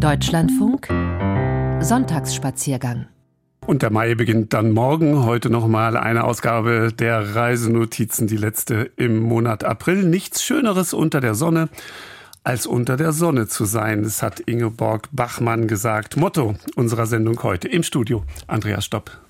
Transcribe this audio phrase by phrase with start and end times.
[0.00, 0.88] Deutschlandfunk
[1.80, 3.06] Sonntagsspaziergang
[3.66, 5.26] und der Mai beginnt dann morgen.
[5.26, 10.04] Heute nochmal eine Ausgabe der Reisenotizen, die letzte im Monat April.
[10.04, 11.68] Nichts Schöneres unter der Sonne
[12.44, 14.02] als unter der Sonne zu sein.
[14.02, 16.16] Das hat Ingeborg Bachmann gesagt.
[16.16, 18.24] Motto unserer Sendung heute im Studio.
[18.46, 19.20] Andreas Stopp.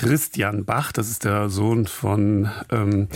[0.00, 0.92] Christian Bach.
[0.92, 3.08] Das ist der Sohn von, ähm,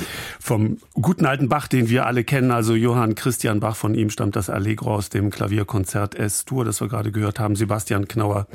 [0.45, 2.51] vom guten alten Bach, den wir alle kennen.
[2.51, 6.89] Also Johann Christian Bach, von ihm stammt das Allegro aus dem Klavierkonzert S-Dur, das wir
[6.89, 7.57] gerade gehört haben.
[7.57, 8.47] Sebastian Knauer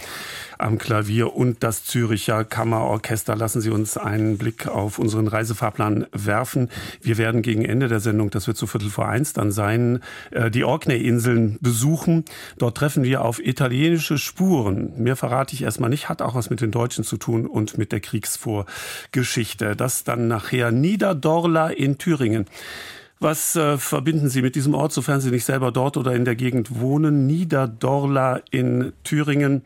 [0.60, 3.36] am Klavier und das Züricher Kammerorchester.
[3.36, 6.70] Lassen Sie uns einen Blick auf unseren Reisefahrplan werfen.
[7.02, 10.52] Wir werden gegen Ende der Sendung, das wird zu Viertel vor eins dann sein, äh,
[10.52, 12.24] die Orkney-Inseln besuchen.
[12.60, 14.94] Dort treffen wir auf italienische Spuren.
[14.98, 17.92] Mehr verrate ich erstmal nicht, hat auch was mit den Deutschen zu tun und mit
[17.92, 19.76] der Kriegsvorgeschichte.
[19.76, 22.46] Das dann nachher Niederdorla in Thüringen.
[23.22, 26.36] Was äh, verbinden Sie mit diesem Ort, sofern Sie nicht selber dort oder in der
[26.36, 27.28] Gegend wohnen?
[27.28, 29.64] Niederdorla in Thüringen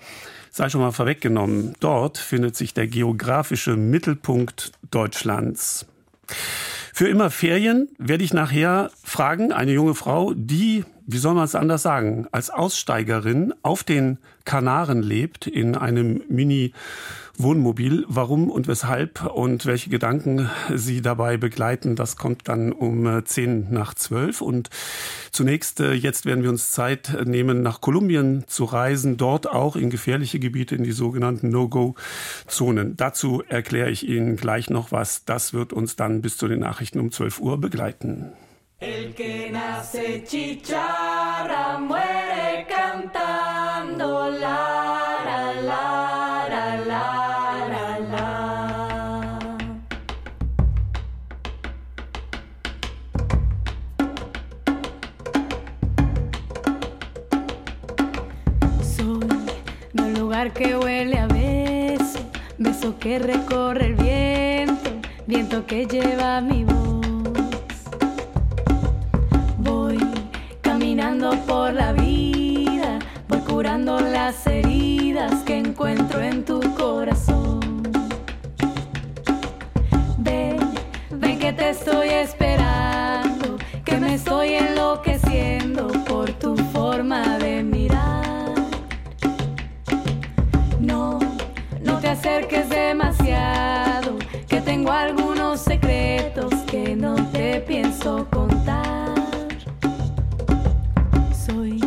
[0.50, 1.76] sei schon mal vorweggenommen.
[1.80, 5.86] Dort findet sich der geografische Mittelpunkt Deutschlands.
[6.96, 11.56] Für immer Ferien werde ich nachher fragen, eine junge Frau, die, wie soll man es
[11.56, 16.74] anders sagen, als Aussteigerin auf den Kanaren lebt, in einem Mini
[17.38, 18.06] Wohnmobil.
[18.08, 23.74] Warum und weshalb und welche Gedanken Sie dabei begleiten, das kommt dann um 10 äh,
[23.74, 24.42] nach 12.
[24.42, 24.70] Und
[25.32, 29.90] zunächst, äh, jetzt werden wir uns Zeit nehmen, nach Kolumbien zu reisen, dort auch in
[29.90, 32.96] gefährliche Gebiete, in die sogenannten No-Go-Zonen.
[32.98, 35.26] Dazu erkläre ich Ihnen gleich noch was.
[35.26, 38.34] Das wird uns dann bis zu den Nachrichten um 12 Uhr begleiten.
[38.84, 42.13] El que nace chicharra muere
[60.52, 62.20] que huele a beso,
[62.58, 64.90] beso que recorre el viento,
[65.26, 67.06] viento que lleva mi voz.
[69.60, 70.00] Voy
[70.62, 73.00] caminando por la vida,
[73.30, 75.03] voy curando las heridas
[94.74, 99.14] tengo algunos secretos que no te pienso contar.
[101.46, 101.80] Soy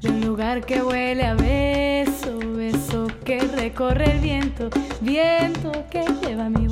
[0.00, 6.48] de un lugar que huele a beso, beso que recorre el viento, viento que lleva
[6.48, 6.68] mi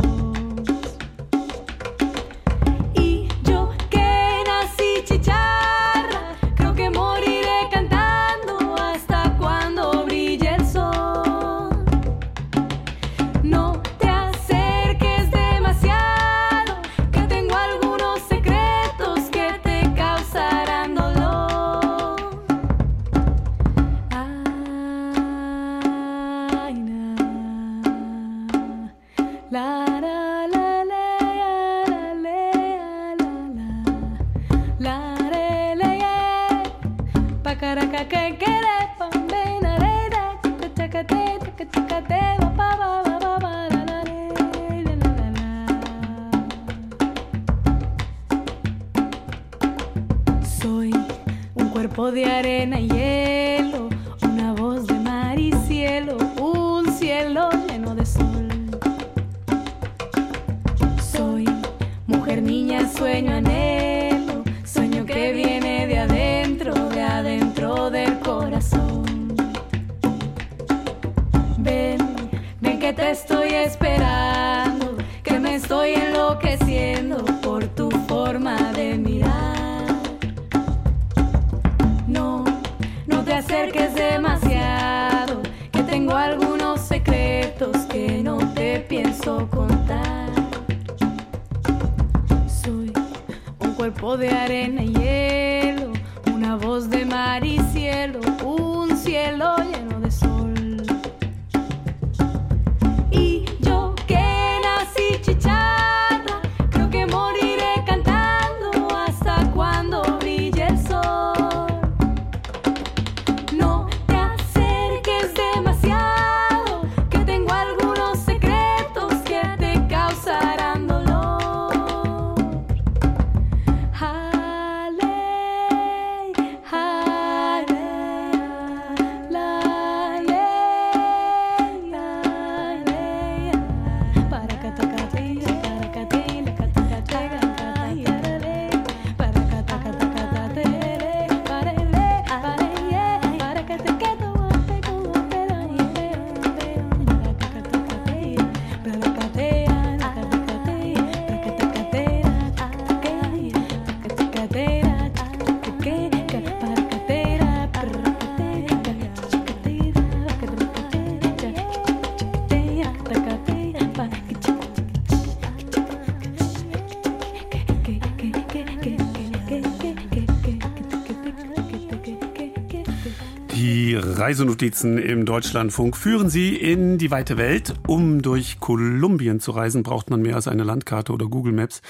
[174.28, 177.72] Reisenotizen im Deutschlandfunk führen Sie in die weite Welt.
[177.86, 181.80] Um durch Kolumbien zu reisen, braucht man mehr als eine Landkarte oder Google Maps.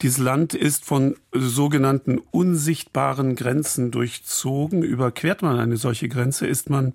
[0.00, 4.84] Dieses Land ist von sogenannten unsichtbaren Grenzen durchzogen.
[4.84, 6.92] Überquert man eine solche Grenze, ist man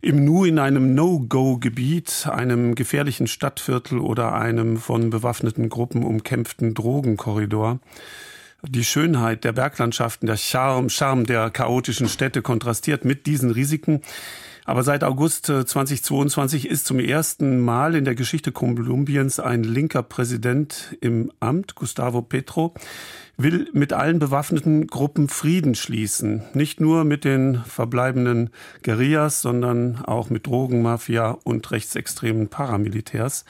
[0.00, 7.80] im Nu in einem No-Go-Gebiet, einem gefährlichen Stadtviertel oder einem von bewaffneten Gruppen umkämpften Drogenkorridor.
[8.68, 14.00] Die Schönheit der Berglandschaften, der Charme, Charme der chaotischen Städte kontrastiert mit diesen Risiken.
[14.64, 20.02] Aber seit August 2022 äh, ist zum ersten Mal in der Geschichte Kolumbiens ein linker
[20.02, 22.72] Präsident im Amt, Gustavo Petro,
[23.36, 26.42] will mit allen bewaffneten Gruppen Frieden schließen.
[26.54, 28.50] Nicht nur mit den verbleibenden
[28.82, 33.44] Guerillas, sondern auch mit Drogenmafia und rechtsextremen Paramilitärs.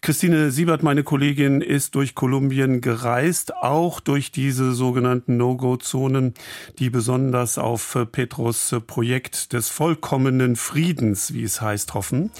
[0.00, 6.34] Christine Siebert, meine Kollegin, ist durch Kolumbien gereist, auch durch diese sogenannten No-Go-Zonen,
[6.78, 12.30] die besonders auf Petros Projekt des vollkommenen Friedens, wie es heißt, hoffen.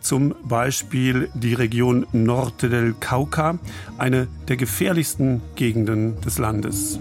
[0.00, 3.58] Zum Beispiel die Region Norte del Cauca,
[3.98, 7.00] eine der gefährlichsten Gegenden des Landes.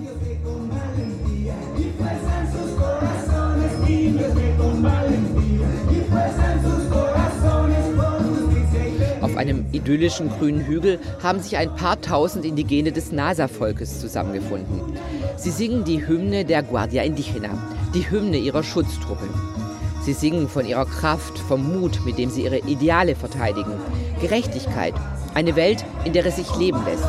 [9.36, 14.98] Auf einem idyllischen grünen Hügel haben sich ein paar tausend Indigene des Nasa-Volkes zusammengefunden.
[15.36, 17.50] Sie singen die Hymne der Guardia Indigena,
[17.94, 19.28] die Hymne ihrer Schutztruppe.
[20.04, 23.74] Sie singen von ihrer Kraft, vom Mut, mit dem sie ihre Ideale verteidigen,
[24.22, 24.94] Gerechtigkeit,
[25.34, 27.04] eine Welt, in der es sich leben lässt.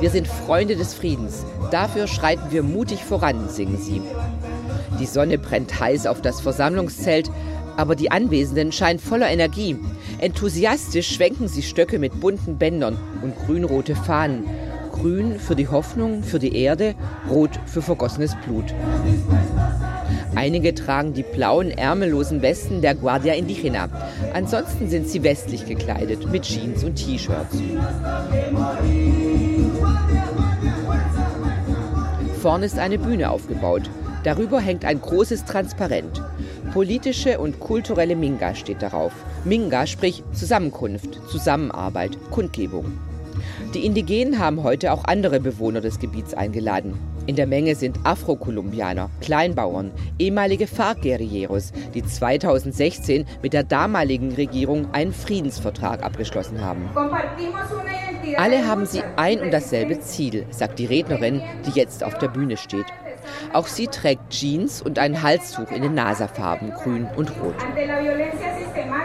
[0.00, 1.44] Wir sind Freunde des Friedens.
[1.70, 4.02] Dafür schreiten wir mutig voran, singen sie.
[5.02, 7.28] Die Sonne brennt heiß auf das Versammlungszelt,
[7.76, 9.76] aber die Anwesenden scheinen voller Energie.
[10.20, 14.44] Enthusiastisch schwenken sie Stöcke mit bunten Bändern und grün-rote Fahnen.
[14.92, 16.94] Grün für die Hoffnung, für die Erde,
[17.28, 18.72] rot für vergossenes Blut.
[20.36, 23.88] Einige tragen die blauen, ärmellosen Westen der Guardia Indígena.
[24.32, 27.56] Ansonsten sind sie westlich gekleidet, mit Jeans und T-Shirts.
[32.40, 33.90] Vorne ist eine Bühne aufgebaut.
[34.24, 36.22] Darüber hängt ein großes Transparent.
[36.72, 39.12] Politische und kulturelle Minga steht darauf.
[39.44, 42.98] Minga sprich Zusammenkunft, Zusammenarbeit, Kundgebung.
[43.74, 46.98] Die Indigenen haben heute auch andere Bewohner des Gebiets eingeladen.
[47.26, 55.12] In der Menge sind Afrokolumbianer, Kleinbauern, ehemalige FARC-Guerilleros, die 2016 mit der damaligen Regierung einen
[55.12, 56.90] Friedensvertrag abgeschlossen haben.
[58.36, 62.56] Alle haben sie ein und dasselbe Ziel, sagt die Rednerin, die jetzt auf der Bühne
[62.56, 62.86] steht.
[63.52, 67.56] Auch sie trägt Jeans und ein Halstuch in den Naserfarben grün und rot.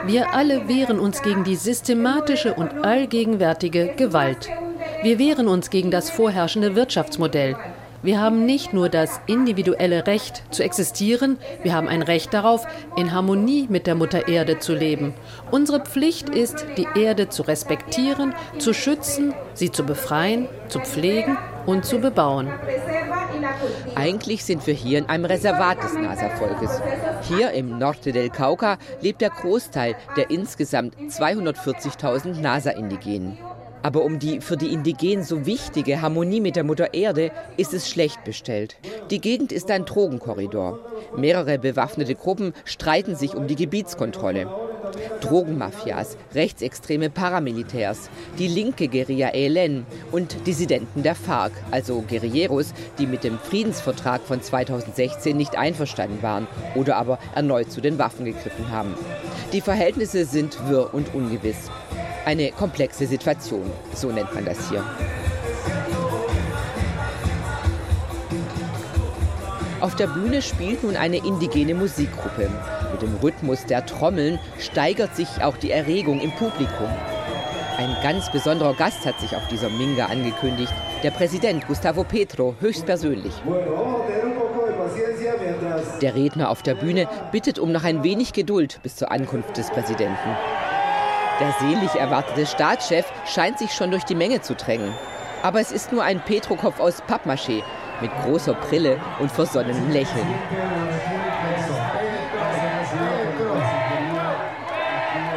[0.06, 4.50] Wir alle wehren uns gegen die systematische und allgegenwärtige Gewalt.
[5.04, 7.56] Wir wehren uns gegen das vorherrschende Wirtschaftsmodell.
[8.08, 13.12] Wir haben nicht nur das individuelle Recht zu existieren, wir haben ein Recht darauf, in
[13.12, 15.14] Harmonie mit der Mutter Erde zu leben.
[15.52, 21.84] Unsere Pflicht ist, die Erde zu respektieren, zu schützen, sie zu befreien, zu pflegen und
[21.84, 22.50] zu bebauen.
[23.96, 26.82] Eigentlich sind wir hier in einem Reservat des Nasa-Volkes.
[27.28, 33.38] Hier im Norte del Cauca lebt der Großteil der insgesamt 240.000 Nasa-Indigenen.
[33.88, 37.90] Aber um die für die Indigenen so wichtige Harmonie mit der Mutter Erde ist es
[37.90, 38.76] schlecht bestellt.
[39.12, 40.82] Die Gegend ist ein Drogenkorridor.
[41.16, 44.54] Mehrere bewaffnete Gruppen streiten sich um die Gebietskontrolle.
[45.22, 53.24] Drogenmafias, rechtsextreme Paramilitärs, die linke Guerilla ELN und Dissidenten der FARC, also Guerilleros, die mit
[53.24, 58.96] dem Friedensvertrag von 2016 nicht einverstanden waren oder aber erneut zu den Waffen gegriffen haben.
[59.54, 61.72] Die Verhältnisse sind wirr und ungewiss.
[62.28, 64.84] Eine komplexe Situation, so nennt man das hier.
[69.80, 72.50] Auf der Bühne spielt nun eine indigene Musikgruppe.
[72.92, 76.90] Mit dem Rhythmus der Trommeln steigert sich auch die Erregung im Publikum.
[77.78, 83.36] Ein ganz besonderer Gast hat sich auf dieser Minga angekündigt, der Präsident Gustavo Petro höchstpersönlich.
[86.02, 89.70] Der Redner auf der Bühne bittet um noch ein wenig Geduld bis zur Ankunft des
[89.70, 90.36] Präsidenten.
[91.40, 94.94] Der selig erwartete Staatschef scheint sich schon durch die Menge zu drängen.
[95.44, 97.62] Aber es ist nur ein Petrokopf aus Pappmaché
[98.02, 100.28] mit großer Brille und versonnenem Lächeln.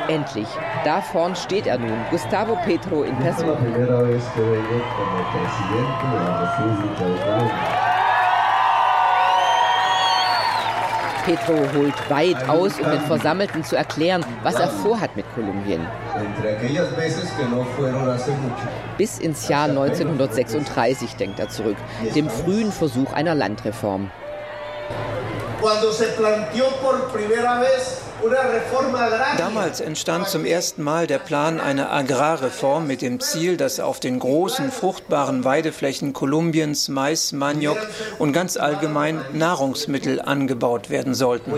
[0.09, 0.49] Endlich,
[0.85, 3.57] da vorn steht er nun, Gustavo Petro in Person.
[11.25, 15.87] Petro holt weit aus, um den Versammelten zu erklären, was er vorhat mit Kolumbien.
[18.99, 21.77] Bis ins Jahr 1936 denkt er zurück,
[22.15, 24.11] dem frühen Versuch einer Landreform.
[25.61, 28.10] Cuando se planteó por primera vez
[29.39, 34.19] Damals entstand zum ersten Mal der Plan einer Agrarreform mit dem Ziel, dass auf den
[34.19, 37.79] großen, fruchtbaren Weideflächen Kolumbiens Mais, Maniok
[38.19, 41.53] und ganz allgemein Nahrungsmittel angebaut werden sollten.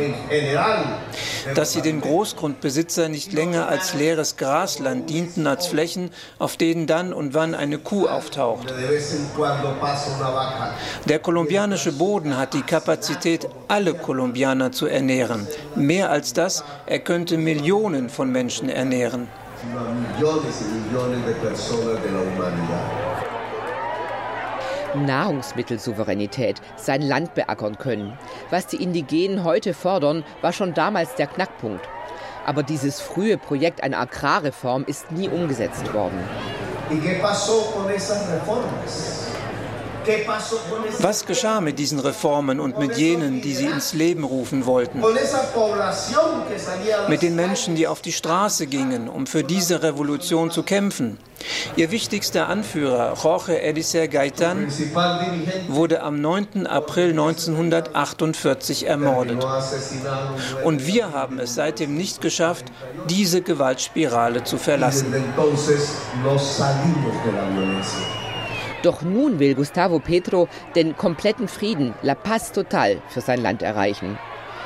[1.54, 7.12] Dass sie den Großgrundbesitzer nicht länger als leeres Grasland dienten als Flächen, auf denen dann
[7.12, 8.73] und wann eine Kuh auftaucht.
[11.07, 15.47] Der kolumbianische Boden hat die Kapazität, alle Kolumbianer zu ernähren.
[15.75, 19.28] Mehr als das das, er könnte Millionen von Menschen ernähren.
[24.94, 28.18] Nahrungsmittelsouveränität, sein Land beackern können.
[28.50, 31.88] Was die Indigenen heute fordern, war schon damals der Knackpunkt.
[32.44, 36.18] Aber dieses frühe Projekt einer Agrarreform ist nie umgesetzt worden.
[36.90, 39.31] ¿Y qué pasó con esas reformas?
[40.99, 45.02] Was geschah mit diesen Reformen und mit jenen, die sie ins Leben rufen wollten?
[47.09, 51.18] Mit den Menschen, die auf die Straße gingen, um für diese Revolution zu kämpfen?
[51.76, 54.68] Ihr wichtigster Anführer, Jorge Elicer Gaitan,
[55.68, 56.66] wurde am 9.
[56.66, 59.44] April 1948 ermordet.
[60.64, 62.66] Und wir haben es seitdem nicht geschafft,
[63.09, 65.12] diese Gewaltspirale zu verlassen.
[68.82, 74.18] Doch nun will Gustavo Petro den kompletten Frieden, La Paz Total, für sein Land erreichen.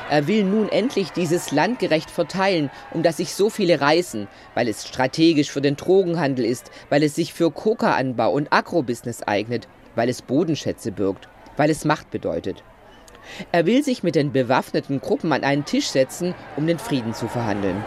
[0.08, 4.68] Er will nun endlich dieses Land gerecht verteilen, um das sich so viele reißen, weil
[4.68, 10.08] es strategisch für den Drogenhandel ist, weil es sich für Coca-Anbau und Agrobusiness eignet, weil
[10.08, 12.62] es Bodenschätze birgt, weil es Macht bedeutet.
[13.52, 17.28] Er will sich mit den bewaffneten Gruppen an einen Tisch setzen, um den Frieden zu
[17.28, 17.85] verhandeln.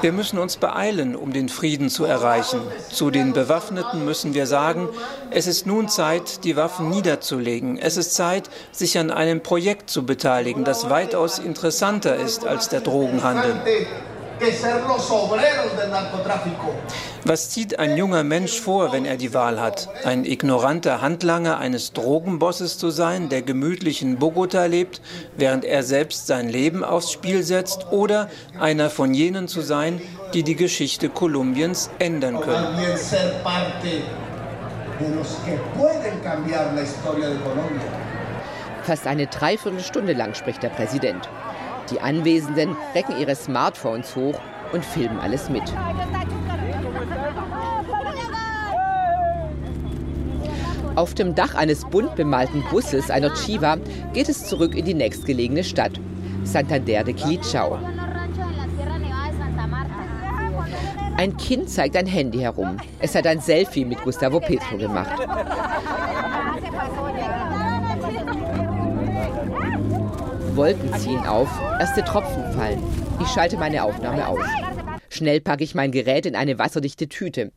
[0.00, 2.60] Wir müssen uns beeilen, um den Frieden zu erreichen.
[2.90, 4.88] Zu den Bewaffneten müssen wir sagen,
[5.30, 7.78] es ist nun Zeit, die Waffen niederzulegen.
[7.78, 12.80] Es ist Zeit, sich an einem Projekt zu beteiligen, das weitaus interessanter ist als der
[12.80, 13.56] Drogenhandel.
[17.24, 19.88] Was zieht ein junger Mensch vor, wenn er die Wahl hat?
[20.04, 25.02] Ein ignoranter Handlanger eines Drogenbosses zu sein, der gemütlich in Bogota lebt,
[25.36, 27.92] während er selbst sein Leben aufs Spiel setzt?
[27.92, 30.00] Oder einer von jenen zu sein,
[30.32, 32.78] die die Geschichte Kolumbiens ändern können?
[38.84, 41.28] Fast eine Dreiviertelstunde lang spricht der Präsident.
[41.90, 44.38] Die Anwesenden recken ihre Smartphones hoch
[44.72, 45.62] und filmen alles mit.
[50.96, 53.78] Auf dem Dach eines bunt bemalten Busses einer Chiva
[54.12, 55.92] geht es zurück in die nächstgelegene Stadt,
[56.44, 57.78] Santander de Quilichao.
[61.16, 62.76] Ein Kind zeigt ein Handy herum.
[62.98, 65.20] Es hat ein Selfie mit Gustavo Petro gemacht.
[70.56, 72.82] Wolken ziehen auf, erste Tropfen fallen.
[73.20, 74.44] Ich schalte meine Aufnahme aus.
[75.08, 77.52] Schnell packe ich mein Gerät in eine wasserdichte Tüte.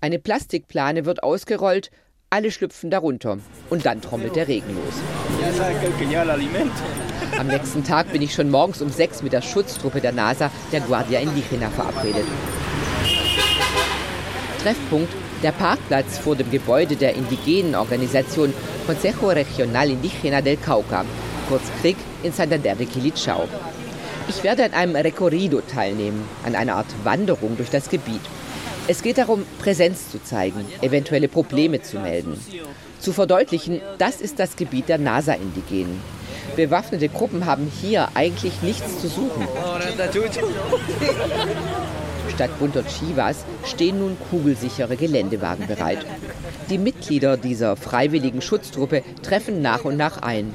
[0.00, 1.90] Eine Plastikplane wird ausgerollt,
[2.30, 3.38] alle schlüpfen darunter.
[3.70, 4.94] Und dann trommelt der Regen los.
[7.38, 10.80] Am nächsten Tag bin ich schon morgens um sechs mit der Schutztruppe der NASA, der
[10.80, 12.26] Guardia Indígena, verabredet.
[14.62, 15.12] Treffpunkt
[15.42, 18.52] der Parkplatz vor dem Gebäude der indigenen Organisation
[18.86, 21.04] Consejo Regional Indígena del Cauca,
[21.48, 23.48] kurz KRIG in Santander de Quilichao.
[24.28, 28.20] Ich werde an einem Recorrido teilnehmen, an einer Art Wanderung durch das Gebiet.
[28.86, 32.38] Es geht darum, Präsenz zu zeigen, eventuelle Probleme zu melden.
[32.98, 36.00] Zu verdeutlichen, das ist das Gebiet der NASA-Indigenen.
[36.56, 39.46] Bewaffnete Gruppen haben hier eigentlich nichts zu suchen.
[42.34, 46.04] Statt bunter Chivas stehen nun kugelsichere Geländewagen bereit.
[46.70, 50.52] Die Mitglieder dieser freiwilligen Schutztruppe treffen nach und nach ein.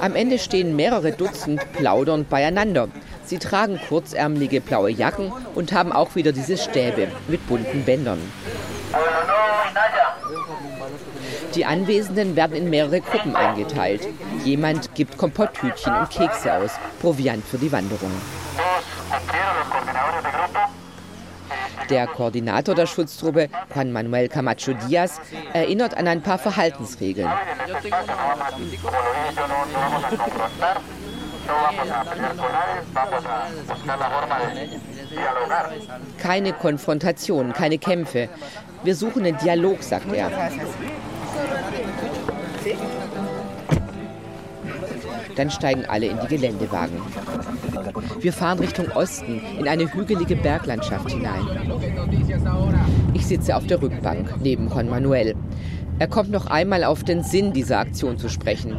[0.00, 2.88] Am Ende stehen mehrere Dutzend plaudernd beieinander.
[3.24, 8.20] Sie tragen kurzärmelige blaue Jacken und haben auch wieder diese Stäbe mit bunten Bändern.
[11.54, 14.06] Die Anwesenden werden in mehrere Gruppen eingeteilt.
[14.44, 18.12] Jemand gibt Kompotthütchen und Kekse aus, Proviant für die Wanderung.
[21.90, 25.20] Der Koordinator der Schutztruppe, Juan Manuel Camacho Diaz,
[25.52, 27.30] erinnert an ein paar Verhaltensregeln.
[36.18, 38.28] Keine Konfrontation, keine Kämpfe.
[38.84, 40.30] Wir suchen den Dialog, sagt er.
[45.36, 47.00] Dann steigen alle in die Geländewagen.
[48.20, 51.46] Wir fahren Richtung Osten in eine hügelige Berglandschaft hinein.
[53.14, 55.34] Ich sitze auf der Rückbank neben Juan Manuel.
[56.00, 58.76] Er kommt noch einmal auf den Sinn dieser Aktion zu sprechen.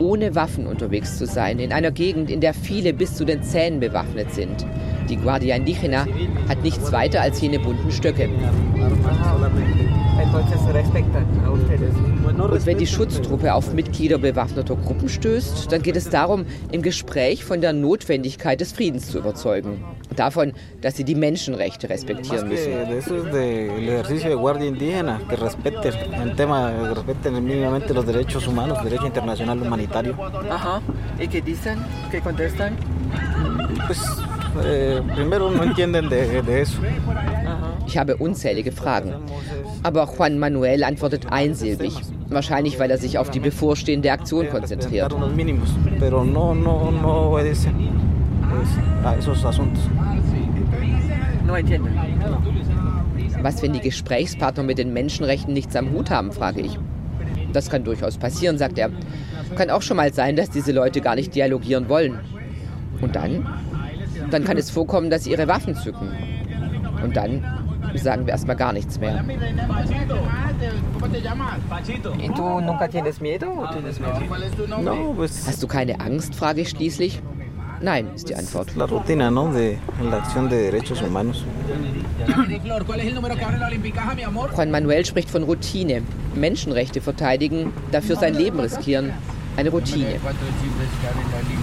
[0.00, 3.80] Ohne Waffen unterwegs zu sein, in einer Gegend, in der viele bis zu den Zähnen
[3.80, 4.66] bewaffnet sind.
[5.08, 6.06] Die Guardia Indígena
[6.46, 8.28] hat nichts weiter als jene bunten Stöcke.
[12.36, 17.44] Und wenn die Schutztruppe auf Mitglieder bewaffneter Gruppen stößt, dann geht es darum, im Gespräch
[17.44, 19.82] von der Notwendigkeit des Friedens zu überzeugen.
[20.18, 22.72] Davon, dass sie die Menschenrechte respektieren müssen.
[30.50, 30.82] Aha.
[31.20, 31.78] ¿Y qué dicen?
[32.10, 32.76] ¿Qué contestan?
[33.86, 34.00] Pues,
[34.64, 36.78] eh, primero no entienden de, de eso.
[37.86, 39.14] Ich habe unzählige Fragen.
[39.84, 41.94] Aber Juan Manuel antwortet einsilbig.
[42.28, 45.14] Wahrscheinlich, weil er sich auf die bevorstehende Aktion konzentriert.
[53.42, 56.78] Was, wenn die Gesprächspartner mit den Menschenrechten nichts am Hut haben, frage ich.
[57.52, 58.90] Das kann durchaus passieren, sagt er.
[59.56, 62.18] Kann auch schon mal sein, dass diese Leute gar nicht dialogieren wollen.
[63.00, 63.46] Und dann?
[64.30, 66.10] Dann kann es vorkommen, dass sie ihre Waffen zücken.
[67.02, 67.44] Und dann
[67.94, 69.24] sagen wir erstmal gar nichts mehr.
[75.46, 77.22] Hast du keine Angst, frage ich schließlich.
[77.80, 78.68] Nein, ist die Antwort.
[84.56, 86.02] Juan Manuel spricht von Routine.
[86.34, 89.12] Menschenrechte verteidigen, dafür sein Leben riskieren.
[89.58, 90.20] Eine Routine.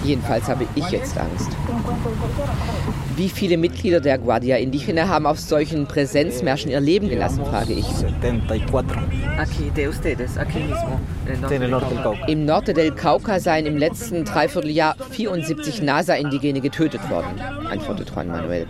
[0.04, 1.48] Jedenfalls habe ich jetzt Angst.
[3.16, 7.86] Wie viele Mitglieder der Guardia Indígena haben auf solchen Präsenzmärschen ihr Leben gelassen, frage ich.
[12.26, 18.66] Im Norte del Cauca seien im letzten Dreivierteljahr 74 NASA-Indigene getötet worden, antwortet Juan Manuel.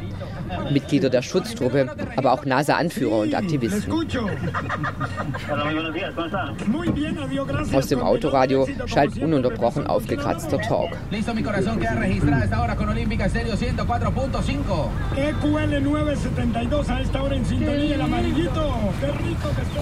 [0.70, 3.92] Mitglieder der Schutztruppe, aber auch NASA-Anführer und Aktivisten.
[7.72, 10.90] Aus dem Autoradio schallt ununterbrochen aufgekratzter Talk.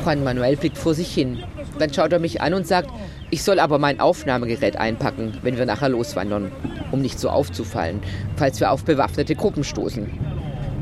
[0.05, 1.42] Juan Manuel blickt vor sich hin.
[1.79, 2.90] Dann schaut er mich an und sagt,
[3.31, 6.53] ich soll aber mein Aufnahmegerät einpacken, wenn wir nachher loswandern,
[6.92, 8.00] um nicht so aufzufallen,
[8.37, 10.34] falls wir auf bewaffnete Gruppen stoßen.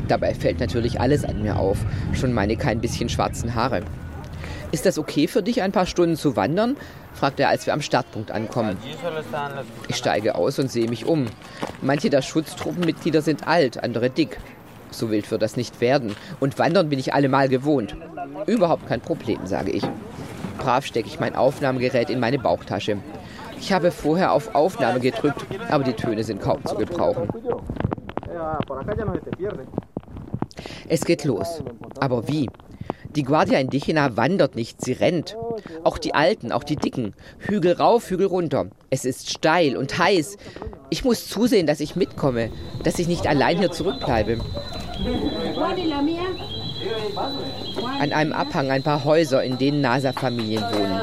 [0.09, 1.79] Dabei fällt natürlich alles an mir auf,
[2.13, 3.83] schon meine kein bisschen schwarzen Haare.
[4.73, 6.77] Ist das okay für dich, ein paar Stunden zu wandern?
[7.15, 8.79] fragt er, als wir am Startpunkt ankommen.
[9.89, 11.27] Ich steige aus und sehe mich um.
[11.83, 14.39] Manche der Schutztruppenmitglieder sind alt, andere dick.
[14.91, 16.17] So wild wird das nicht werden.
[16.41, 17.97] Und wandern bin ich allemal gewohnt.
[18.47, 19.85] Überhaupt kein Problem, sage ich.
[20.59, 22.99] Brav stecke ich mein Aufnahmegerät in meine Bauchtasche.
[23.59, 27.29] Ich habe vorher auf Aufnahme gedrückt, aber die Töne sind kaum zu gebrauchen.
[30.89, 31.63] Es geht los.
[32.01, 32.49] Aber wie?
[33.15, 35.37] Die Guardia Indigena wandert nicht, sie rennt.
[35.85, 37.13] Auch die Alten, auch die Dicken.
[37.39, 38.67] Hügel rauf, Hügel runter.
[38.89, 40.39] Es ist steil und heiß.
[40.89, 42.51] Ich muss zusehen, dass ich mitkomme,
[42.85, 44.39] dass ich nicht allein hier zurückbleibe.
[48.01, 51.01] An einem Abhang ein paar Häuser, in denen NASA-Familien wohnen.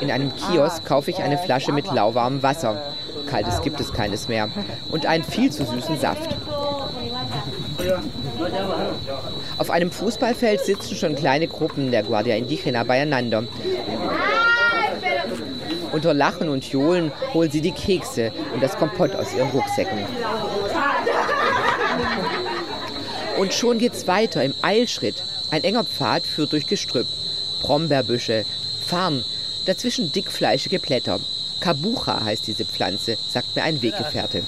[0.00, 2.80] In einem Kiosk kaufe ich eine Flasche mit lauwarmem Wasser.
[3.26, 4.48] Kaltes gibt es keines mehr.
[4.90, 6.36] Und einen viel zu süßen Saft.
[9.58, 13.44] Auf einem Fußballfeld sitzen schon kleine Gruppen der Guardia Indigena beieinander.
[15.92, 19.98] Unter Lachen und Johlen holen sie die Kekse und das Kompott aus ihren Rucksäcken.
[23.38, 25.22] Und schon geht's weiter im Eilschritt.
[25.50, 27.06] Ein enger Pfad führt durch Gestrüpp.
[27.60, 28.44] Brombeerbüsche,
[28.86, 29.24] Farn,
[29.66, 31.20] dazwischen dickfleischige Blätter.
[31.60, 34.42] Kabucha heißt diese Pflanze, sagt mir ein Weggefährte.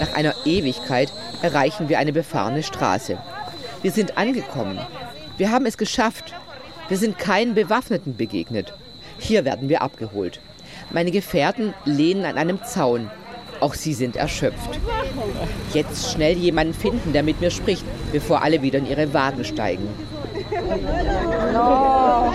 [0.00, 3.18] Nach einer Ewigkeit erreichen wir eine befahrene Straße.
[3.82, 4.80] Wir sind angekommen.
[5.36, 6.34] Wir haben es geschafft.
[6.88, 8.72] Wir sind keinen Bewaffneten begegnet.
[9.18, 10.40] Hier werden wir abgeholt.
[10.90, 13.10] Meine Gefährten lehnen an einem Zaun.
[13.60, 14.78] Auch sie sind erschöpft.
[15.72, 19.88] Jetzt schnell jemanden finden, der mit mir spricht, bevor alle wieder in ihre Wagen steigen.
[21.52, 22.32] No,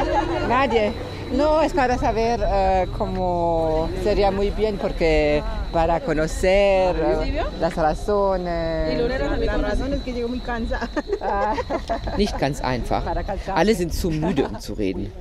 [0.52, 0.94] nadie.
[1.32, 9.02] No, es para saber uh, cómo sería muy bien porque para conocer uh, las razones.
[9.46, 10.90] Las razones que llego muy cansada.
[12.18, 13.04] Nicht ganz einfach.
[13.56, 15.12] Alle sind zu müde, um zu reden.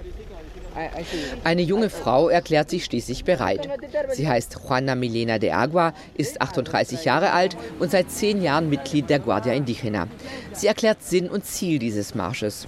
[1.44, 3.68] Eine junge Frau erklärt sich schließlich bereit.
[4.12, 9.10] Sie heißt Juana Milena de Agua, ist 38 Jahre alt und seit zehn Jahren Mitglied
[9.10, 10.06] der Guardia Indígena.
[10.52, 12.66] Sie erklärt Sinn und Ziel dieses Marsches.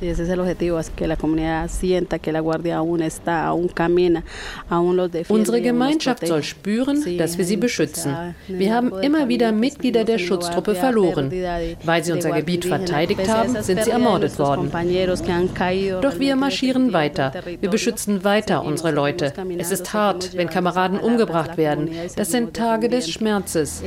[5.28, 8.34] Unsere Gemeinschaft soll spüren, dass wir sie beschützen.
[8.48, 11.30] Wir haben immer wieder Mitglieder der Schutztruppe verloren.
[11.84, 14.70] Weil sie unser Gebiet verteidigt haben, sind sie ermordet worden.
[16.00, 17.32] Doch wir marschieren weiter.
[17.60, 19.32] Wir beschützen weiter unsere Leute.
[19.58, 21.90] Es ist hart, wenn Kameraden umgebracht werden.
[22.16, 23.82] Das sind Tage des Schmerzes.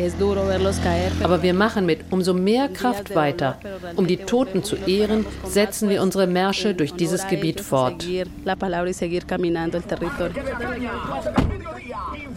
[1.24, 3.60] Aber wir machen mit umso mehr Kraft weiter.
[3.96, 8.06] Um die Toten zu ehren, setzen wir unsere Märsche durch dieses Gebiet fort.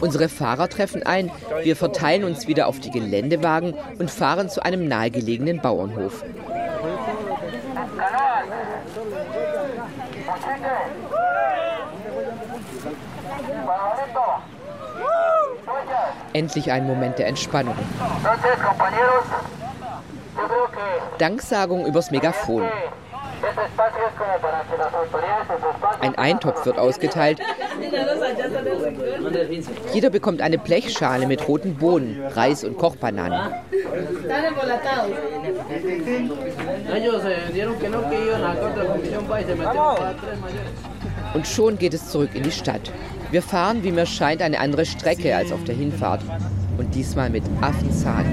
[0.00, 1.30] Unsere Fahrer treffen ein.
[1.62, 6.24] Wir verteilen uns wieder auf die Geländewagen und fahren zu einem nahegelegenen Bauernhof.
[16.32, 17.74] Endlich ein Moment der Entspannung.
[21.18, 22.62] Danksagung übers Megafon.
[26.00, 27.40] Ein Eintopf wird ausgeteilt.
[29.92, 33.52] Jeder bekommt eine Blechschale mit roten Bohnen, Reis und Kochbananen.
[41.34, 42.92] Und schon geht es zurück in die Stadt.
[43.30, 46.22] Wir fahren, wie mir scheint, eine andere Strecke als auf der Hinfahrt.
[46.78, 48.24] Und diesmal mit Affenzahn.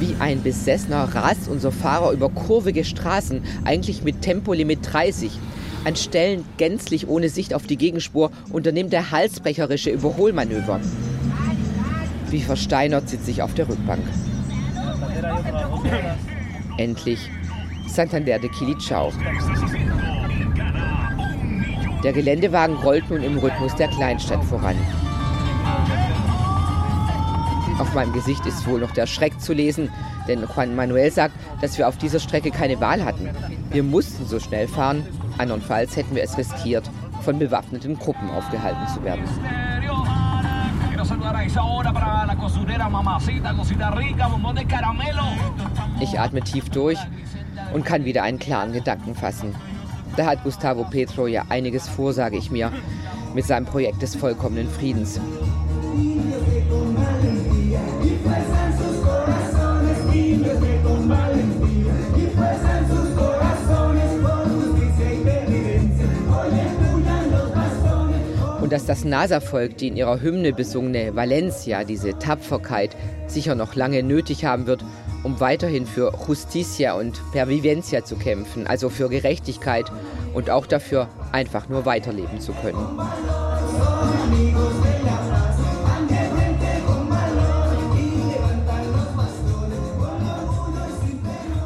[0.00, 5.30] Wie ein Besessener rast unser Fahrer über kurvige Straßen, eigentlich mit Tempolimit 30.
[5.84, 10.80] An Stellen gänzlich ohne Sicht auf die Gegenspur unternimmt er halsbrecherische Überholmanöver.
[12.30, 14.02] Wie versteinert sitze ich auf der Rückbank.
[16.78, 17.30] Endlich
[17.94, 19.12] Santander de Quilichao.
[22.02, 24.76] Der Geländewagen rollt nun im Rhythmus der Kleinstadt voran.
[27.78, 29.90] Auf meinem Gesicht ist wohl noch der Schreck zu lesen,
[30.26, 33.28] denn Juan Manuel sagt, dass wir auf dieser Strecke keine Wahl hatten.
[33.70, 35.06] Wir mussten so schnell fahren,
[35.38, 36.90] andernfalls hätten wir es riskiert,
[37.22, 39.24] von bewaffneten Gruppen aufgehalten zu werden.
[46.00, 46.98] Ich atme tief durch
[47.74, 49.54] und kann wieder einen klaren Gedanken fassen.
[50.16, 52.72] Da hat Gustavo Petro ja einiges vor, sage ich mir,
[53.34, 55.20] mit seinem Projekt des vollkommenen Friedens.
[68.60, 74.02] Und dass das Nasa-Volk die in ihrer Hymne besungene Valencia, diese Tapferkeit, sicher noch lange
[74.04, 74.84] nötig haben wird,
[75.24, 79.90] um weiterhin für Justicia und Pervivencia zu kämpfen, also für Gerechtigkeit
[80.34, 83.00] und auch dafür, einfach nur weiterleben zu können.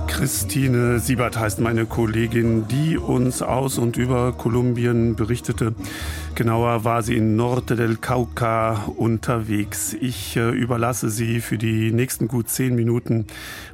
[0.07, 5.75] Christine Siebert heißt meine Kollegin, die uns aus und über Kolumbien berichtete.
[6.39, 9.97] Genauer war sie in Norte del Cauca unterwegs.
[10.01, 13.27] Ich äh, überlasse sie für die nächsten gut zehn Minuten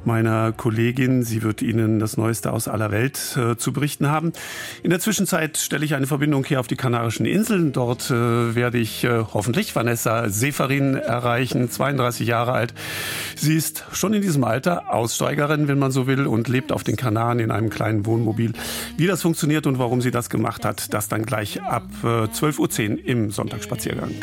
[0.03, 1.21] meiner Kollegin.
[1.21, 4.33] Sie wird Ihnen das Neueste aus aller Welt äh, zu berichten haben.
[4.81, 7.71] In der Zwischenzeit stelle ich eine Verbindung hier auf die Kanarischen Inseln.
[7.71, 12.73] Dort äh, werde ich äh, hoffentlich Vanessa Seferin erreichen, 32 Jahre alt.
[13.35, 16.95] Sie ist schon in diesem Alter Aussteigerin, wenn man so will, und lebt auf den
[16.95, 18.53] Kanaren in einem kleinen Wohnmobil.
[18.97, 22.54] Wie das funktioniert und warum sie das gemacht hat, das dann gleich ab äh, 12
[22.55, 24.13] 12.10 Uhr im Sonntagsspaziergang.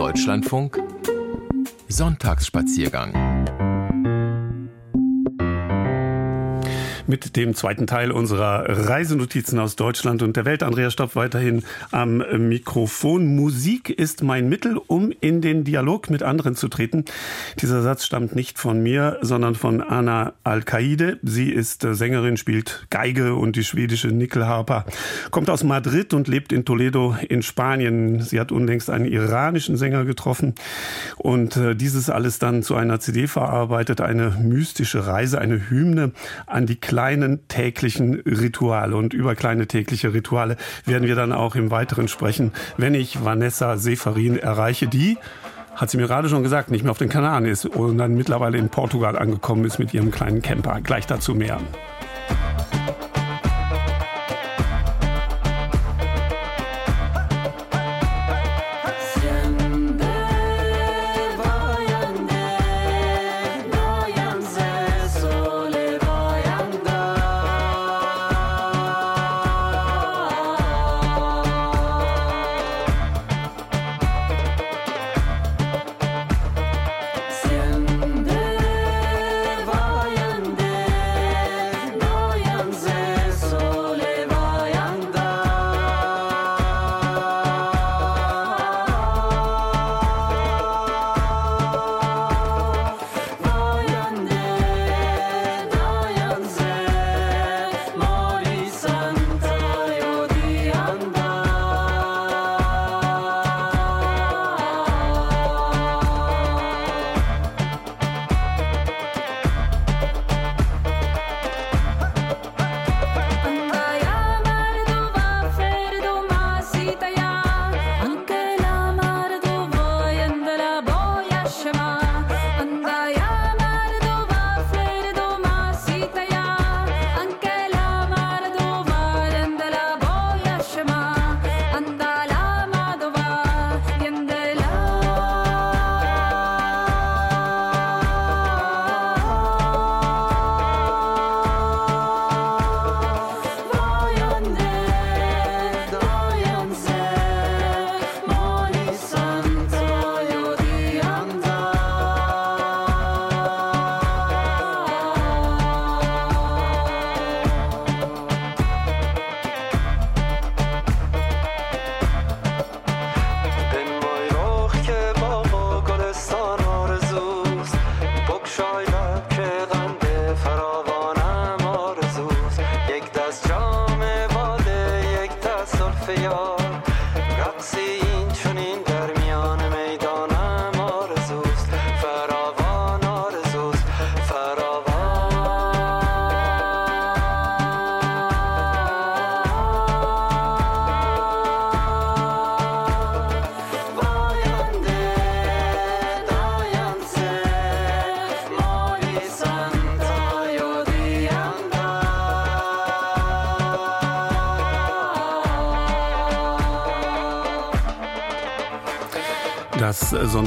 [0.00, 0.82] Deutschlandfunk
[1.88, 3.29] Sonntagsspaziergang
[7.10, 10.62] mit dem zweiten Teil unserer Reisenotizen aus Deutschland und der Welt.
[10.62, 12.18] Andrea Stopp weiterhin am
[12.48, 13.34] Mikrofon.
[13.34, 17.04] Musik ist mein Mittel, um in den Dialog mit anderen zu treten.
[17.58, 21.18] Dieser Satz stammt nicht von mir, sondern von Anna Al-Qaide.
[21.22, 24.84] Sie ist Sängerin, spielt Geige und die schwedische Nickelharper.
[25.32, 28.20] Kommt aus Madrid und lebt in Toledo in Spanien.
[28.20, 30.54] Sie hat unlängst einen iranischen Sänger getroffen
[31.16, 34.00] und äh, dieses alles dann zu einer CD verarbeitet.
[34.00, 36.12] Eine mystische Reise, eine Hymne
[36.46, 38.94] an die kleinen täglichen Rituale.
[38.94, 43.78] Und über kleine tägliche Rituale werden wir dann auch im Weiteren sprechen, wenn ich Vanessa
[43.78, 45.16] Seferin erreiche, die
[45.76, 48.58] hat sie mir gerade schon gesagt, nicht mehr auf den Kanaren ist und dann mittlerweile
[48.58, 50.82] in Portugal angekommen ist mit ihrem kleinen Camper.
[50.82, 51.58] Gleich dazu mehr.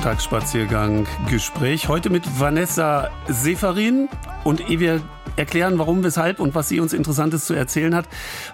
[0.03, 1.87] Sonntagsspaziergang Gespräch.
[1.87, 4.09] Heute mit Vanessa Seferin.
[4.43, 5.01] Und ehe wir
[5.37, 8.03] erklären, warum, weshalb und was sie uns Interessantes zu erzählen hat.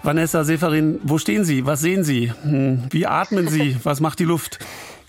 [0.04, 1.66] Vanessa Seferin, wo stehen Sie?
[1.66, 2.32] Was sehen Sie?
[2.44, 3.76] Hm, wie atmen Sie?
[3.84, 4.60] Was macht die Luft?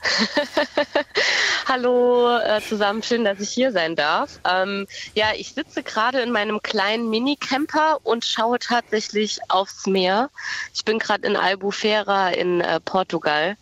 [1.68, 4.40] Hallo äh, zusammen, schön, dass ich hier sein darf.
[4.50, 10.30] Ähm, ja, ich sitze gerade in meinem kleinen Minicamper und schaue tatsächlich aufs Meer.
[10.72, 13.58] Ich bin gerade in Albufeira in äh, Portugal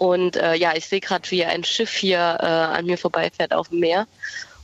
[0.00, 3.68] und äh, ja, ich sehe gerade, wie ein Schiff hier äh, an mir vorbeifährt auf
[3.68, 4.06] dem Meer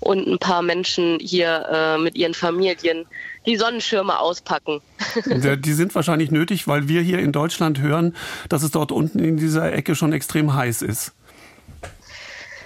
[0.01, 3.05] und ein paar Menschen hier äh, mit ihren Familien
[3.45, 4.81] die Sonnenschirme auspacken.
[5.27, 8.17] Die sind wahrscheinlich nötig, weil wir hier in Deutschland hören,
[8.49, 11.13] dass es dort unten in dieser Ecke schon extrem heiß ist.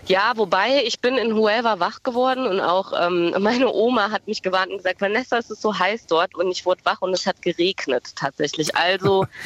[0.06, 4.42] Ja, wobei ich bin in Huelva wach geworden und auch ähm, meine Oma hat mich
[4.42, 7.26] gewarnt und gesagt, Vanessa, es ist so heiß dort und ich wurde wach und es
[7.26, 8.76] hat geregnet tatsächlich.
[8.76, 9.26] Also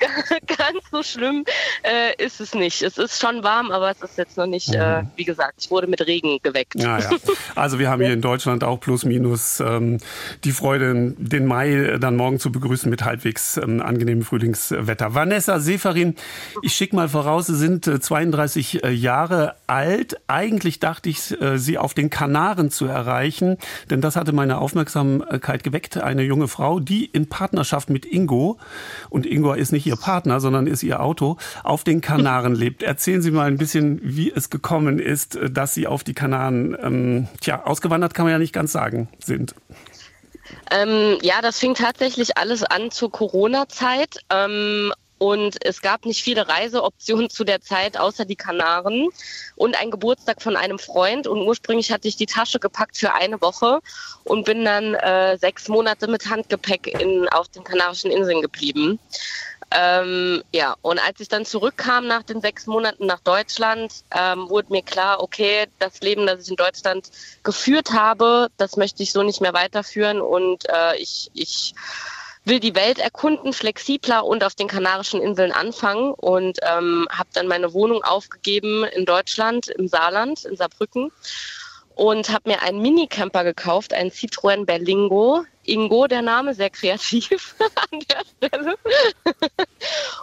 [0.46, 1.44] ganz so schlimm
[1.82, 2.82] äh, ist es nicht.
[2.82, 5.86] Es ist schon warm, aber es ist jetzt noch nicht, äh, wie gesagt, ich wurde
[5.86, 6.74] mit Regen geweckt.
[6.76, 7.10] Ja, ja.
[7.54, 9.98] Also wir haben hier in Deutschland auch plus minus ähm,
[10.44, 15.14] die Freude, den Mai dann morgen zu begrüßen mit halbwegs ähm, angenehmem Frühlingswetter.
[15.14, 16.16] Vanessa Seferin,
[16.62, 20.20] ich schicke mal voraus, Sie sind äh, 32 äh, Jahre alt.
[20.26, 23.58] Eigentlich dachte ich, äh, Sie auf den Kanaren zu erreichen,
[23.90, 25.96] denn das hatte meine Aufmerksamkeit geweckt.
[25.98, 28.58] Eine junge Frau, die in Partnerschaft mit Ingo,
[29.08, 32.82] und Ingo ist nicht ihr Partner, sondern ist ihr Auto, auf den Kanaren lebt.
[32.82, 37.28] Erzählen Sie mal ein bisschen, wie es gekommen ist, dass Sie auf die Kanaren, ähm,
[37.40, 39.54] tja, ausgewandert kann man ja nicht ganz sagen, sind.
[40.70, 44.18] Ähm, ja, das fing tatsächlich alles an zur Corona-Zeit.
[44.30, 49.08] Ähm, und es gab nicht viele Reiseoptionen zu der Zeit, außer die Kanaren
[49.54, 51.26] und ein Geburtstag von einem Freund.
[51.26, 53.80] Und ursprünglich hatte ich die Tasche gepackt für eine Woche
[54.24, 58.98] und bin dann äh, sechs Monate mit Handgepäck in, auf den Kanarischen Inseln geblieben.
[59.72, 64.72] Ähm, ja, und als ich dann zurückkam nach den sechs Monaten nach Deutschland, ähm, wurde
[64.72, 67.10] mir klar, okay, das Leben, das ich in Deutschland
[67.44, 71.74] geführt habe, das möchte ich so nicht mehr weiterführen und äh, ich, ich
[72.44, 77.46] will die Welt erkunden, flexibler und auf den Kanarischen Inseln anfangen und ähm, habe dann
[77.46, 81.12] meine Wohnung aufgegeben in Deutschland, im Saarland, in Saarbrücken
[81.94, 85.44] und habe mir einen Minicamper gekauft, einen Citroën Berlingo.
[85.64, 87.54] Ingo, der Name, sehr kreativ
[87.90, 88.74] an der Stelle.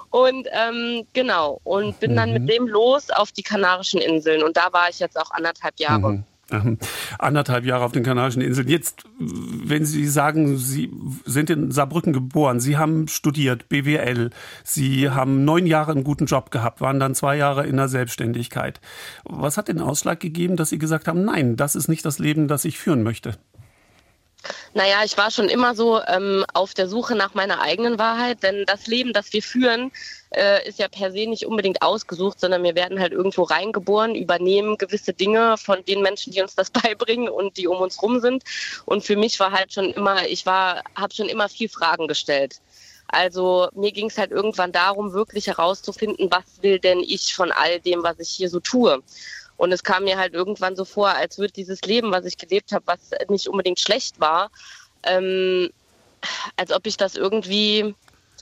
[0.10, 2.48] und ähm, genau, und bin dann mit mhm.
[2.48, 6.14] dem los auf die Kanarischen Inseln und da war ich jetzt auch anderthalb Jahre.
[6.14, 6.24] Mhm.
[6.50, 6.78] Ähm,
[7.20, 8.70] anderthalb Jahre auf den Kanarischen Inseln.
[8.70, 10.90] Jetzt, wenn Sie sagen, Sie
[11.26, 14.30] sind in Saarbrücken geboren, Sie haben studiert, BWL,
[14.64, 18.80] Sie haben neun Jahre einen guten Job gehabt, waren dann zwei Jahre in der Selbstständigkeit.
[19.26, 22.48] Was hat den Ausschlag gegeben, dass Sie gesagt haben, nein, das ist nicht das Leben,
[22.48, 23.38] das ich führen möchte?
[24.74, 28.66] Naja, ich war schon immer so ähm, auf der Suche nach meiner eigenen Wahrheit, denn
[28.66, 29.92] das Leben, das wir führen,
[30.32, 34.78] äh, ist ja per se nicht unbedingt ausgesucht, sondern wir werden halt irgendwo reingeboren, übernehmen
[34.78, 38.44] gewisse Dinge von den Menschen, die uns das beibringen und die um uns rum sind.
[38.86, 42.62] Und für mich war halt schon immer, ich war, habe schon immer viel Fragen gestellt.
[43.08, 47.80] Also mir ging es halt irgendwann darum, wirklich herauszufinden, was will denn ich von all
[47.80, 49.02] dem, was ich hier so tue.
[49.58, 52.72] Und es kam mir halt irgendwann so vor, als würde dieses Leben, was ich gelebt
[52.72, 54.52] habe, was nicht unbedingt schlecht war,
[55.04, 55.70] ähm,
[56.56, 57.96] als ob ich das irgendwie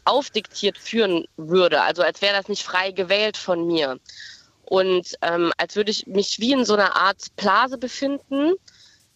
[0.04, 1.82] aufdiktiert führen würde.
[1.82, 4.00] Also als wäre das nicht frei gewählt von mir.
[4.66, 8.54] Und ähm, als würde ich mich wie in so einer Art Blase befinden,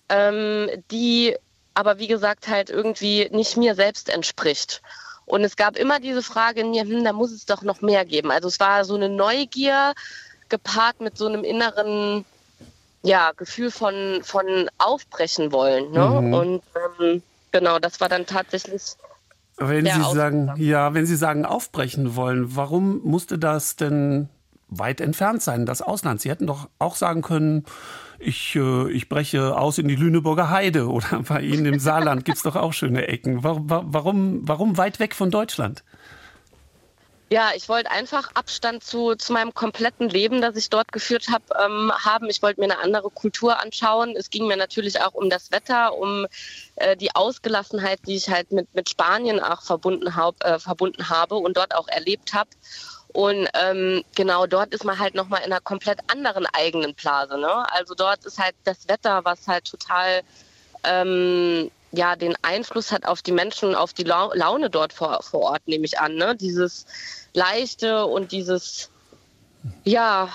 [0.10, 1.36] ähm, die
[1.74, 4.82] aber wie gesagt halt irgendwie nicht mir selbst entspricht.
[5.26, 8.04] Und es gab immer diese Frage in mir, hm, da muss es doch noch mehr
[8.04, 8.32] geben.
[8.32, 9.94] Also es war so eine Neugier
[10.50, 12.26] gepaart mit so einem inneren
[13.04, 15.92] ja, Gefühl von, von aufbrechen wollen.
[15.92, 16.22] Ne?
[16.22, 16.34] Mhm.
[16.34, 16.64] Und
[17.00, 18.96] ähm, genau, das war dann tatsächlich
[19.60, 24.30] wenn Sie sagen, ja, wenn Sie sagen, aufbrechen wollen, warum musste das denn
[24.70, 26.22] weit entfernt sein, das Ausland?
[26.22, 27.66] Sie hätten doch auch sagen können,
[28.20, 32.38] ich, äh, ich breche aus in die Lüneburger Heide oder bei Ihnen im Saarland gibt
[32.38, 33.44] es doch auch schöne Ecken.
[33.44, 35.84] Warum, warum, warum weit weg von Deutschland?
[37.32, 41.44] Ja, ich wollte einfach Abstand zu, zu meinem kompletten Leben, das ich dort geführt habe,
[41.64, 42.28] ähm, haben.
[42.28, 44.16] Ich wollte mir eine andere Kultur anschauen.
[44.16, 46.26] Es ging mir natürlich auch um das Wetter, um
[46.78, 51.36] äh, die Ausgelassenheit, die ich halt mit, mit Spanien auch verbunden, hab, äh, verbunden habe
[51.36, 52.50] und dort auch erlebt habe.
[53.14, 57.38] Und ähm, genau dort ist man halt nochmal in einer komplett anderen eigenen Blase.
[57.38, 57.72] Ne?
[57.72, 60.22] Also dort ist halt das Wetter, was halt total
[60.84, 65.68] ähm, ja den Einfluss hat auf die Menschen, auf die Laune dort vor, vor Ort,
[65.68, 66.16] nehme ich an.
[66.16, 66.36] Ne?
[66.36, 66.86] Dieses
[67.34, 68.90] Leichte und dieses,
[69.84, 70.30] ja,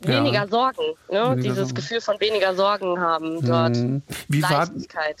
[0.00, 0.48] weniger ja.
[0.48, 1.22] Sorgen, ne?
[1.22, 1.74] Weniger dieses Sorgen.
[1.74, 3.76] Gefühl von weniger Sorgen haben dort.
[3.76, 4.02] Hm.
[4.28, 4.70] Wie war,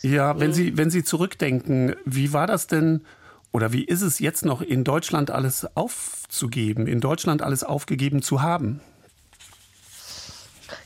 [0.02, 0.52] ja, wenn hm.
[0.52, 3.04] Sie, wenn Sie zurückdenken, wie war das denn
[3.52, 8.42] oder wie ist es jetzt noch in Deutschland alles aufzugeben, in Deutschland alles aufgegeben zu
[8.42, 8.80] haben?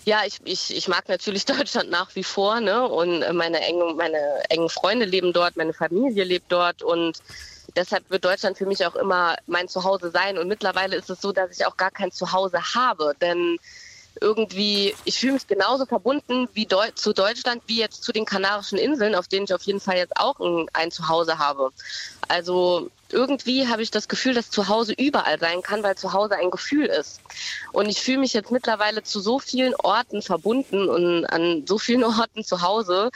[0.04, 2.86] Ja, ich, ich, ich mag natürlich Deutschland nach wie vor, ne?
[2.88, 7.18] Und meine engen, meine engen Freunde leben dort, meine Familie lebt dort und
[7.76, 10.38] deshalb wird Deutschland für mich auch immer mein Zuhause sein.
[10.38, 13.58] Und mittlerweile ist es so, dass ich auch gar kein Zuhause habe, denn
[14.20, 18.78] irgendwie, ich fühle mich genauso verbunden wie Deu zu Deutschland wie jetzt zu den Kanarischen
[18.78, 21.70] Inseln, auf denen ich auf jeden Fall jetzt auch ein, ein Zuhause habe.
[22.26, 26.36] Also irgendwie habe ich das Gefühl, dass zu Hause überall sein kann, weil zu Hause
[26.36, 27.20] ein Gefühl ist.
[27.72, 32.04] Und ich fühle mich jetzt mittlerweile zu so vielen Orten verbunden und an so vielen
[32.18, 33.10] Orten zu Hause.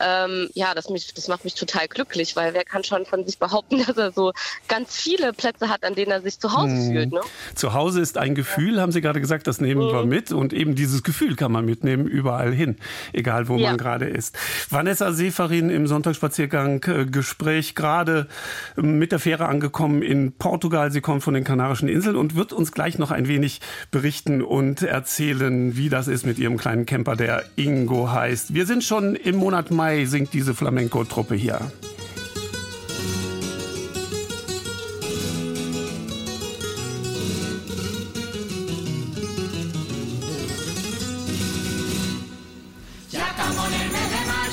[0.00, 3.38] Ähm, ja, das, mich, das macht mich total glücklich, weil wer kann schon von sich
[3.38, 4.32] behaupten, dass er so
[4.68, 6.92] ganz viele Plätze hat, an denen er sich zu Hause hm.
[6.92, 7.12] fühlt.
[7.12, 7.20] Ne?
[7.54, 8.82] Zu Hause ist ein Gefühl, ja.
[8.82, 9.92] haben Sie gerade gesagt, das nehmen mhm.
[9.92, 10.32] wir mit.
[10.32, 12.76] Und eben dieses Gefühl kann man mitnehmen überall hin,
[13.12, 13.70] egal wo ja.
[13.70, 14.36] man gerade ist.
[14.68, 18.28] Vanessa Seferin im Sonntagsspaziergang äh, Gespräch gerade
[18.76, 20.90] mit der Fähre wäre angekommen in Portugal.
[20.90, 23.60] Sie kommt von den Kanarischen Inseln und wird uns gleich noch ein wenig
[23.90, 28.54] berichten und erzählen, wie das ist mit ihrem kleinen Camper, der Ingo heißt.
[28.54, 31.60] Wir sind schon im Monat Mai, singt diese Flamenco-Truppe hier.
[43.10, 44.47] Ya estamos en el mes de mayo.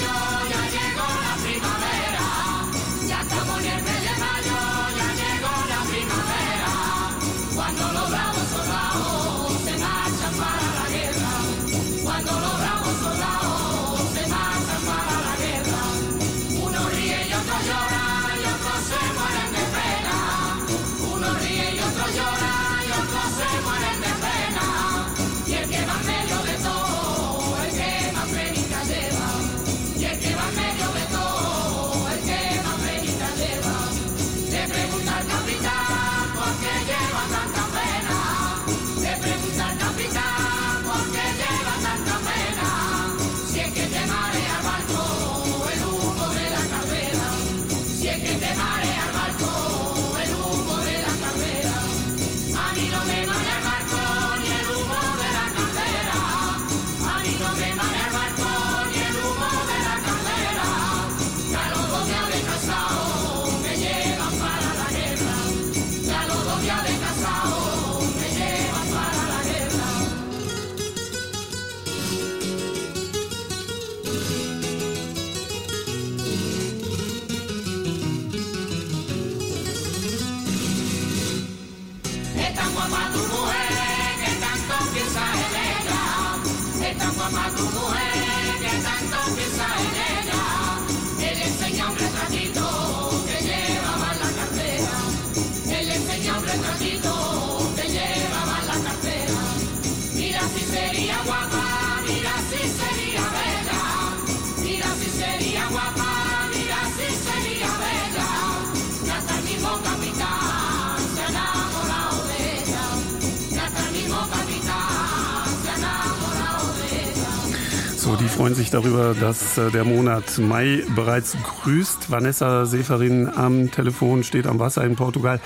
[118.36, 122.12] Freuen sich darüber, dass äh, der Monat Mai bereits grüßt.
[122.12, 125.40] Vanessa Seferin am Telefon steht am Wasser in Portugal.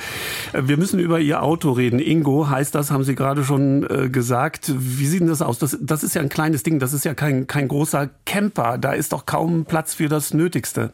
[0.54, 2.00] Äh, wir müssen über Ihr Auto reden.
[2.00, 4.72] Ingo heißt das, haben Sie gerade schon äh, gesagt.
[4.76, 5.60] Wie sieht denn das aus?
[5.60, 8.80] Das, das ist ja ein kleines Ding, das ist ja kein, kein großer Camper.
[8.80, 10.92] Da ist doch kaum Platz für das Nötigste.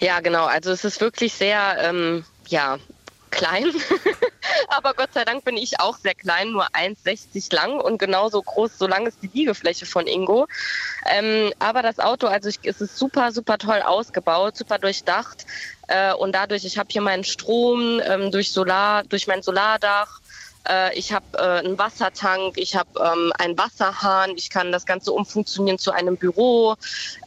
[0.00, 0.44] Ja, genau.
[0.44, 2.76] Also es ist wirklich sehr, ähm, ja,
[3.32, 3.72] klein.
[4.68, 8.78] Aber Gott sei Dank bin ich auch sehr klein, nur 1,60 lang und genauso groß,
[8.78, 10.46] so lang ist die Liegefläche von Ingo.
[11.06, 15.46] Ähm, aber das Auto, also ich, es ist super, super toll ausgebaut, super durchdacht.
[15.88, 20.21] Äh, und dadurch, ich habe hier meinen Strom ähm, durch Solar, durch mein Solardach
[20.94, 25.78] ich habe äh, einen Wassertank, ich habe ähm, einen Wasserhahn, ich kann das Ganze umfunktionieren
[25.78, 26.76] zu einem Büro,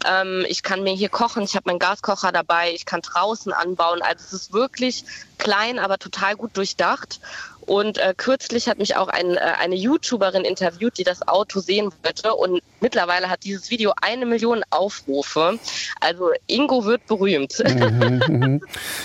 [0.05, 4.01] ähm, ich kann mir hier kochen, ich habe meinen Gaskocher dabei, ich kann draußen anbauen.
[4.01, 5.03] Also es ist wirklich
[5.37, 7.19] klein, aber total gut durchdacht.
[7.65, 11.91] Und äh, kürzlich hat mich auch ein, äh, eine YouTuberin interviewt, die das Auto sehen
[12.03, 12.33] wollte.
[12.35, 15.59] Und mittlerweile hat dieses Video eine Million Aufrufe.
[15.99, 17.63] Also Ingo wird berühmt.
[17.65, 18.61] Mhm, mhm.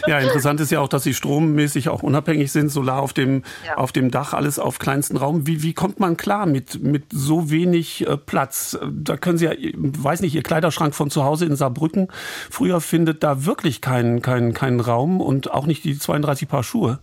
[0.07, 3.77] ja, interessant ist ja auch, dass sie strommäßig auch unabhängig sind, Solar auf dem, ja.
[3.77, 5.47] auf dem Dach, alles auf kleinsten Raum.
[5.47, 8.79] Wie, wie kommt man klar mit, mit so wenig äh, Platz?
[8.91, 12.09] Da können Sie ja, weiß nicht, Ihr Kleiderschrank von zu Hause in Saarbrücken,
[12.51, 16.99] früher findet da wirklich keinen keinen keinen Raum und auch nicht die 32 Paar Schuhe.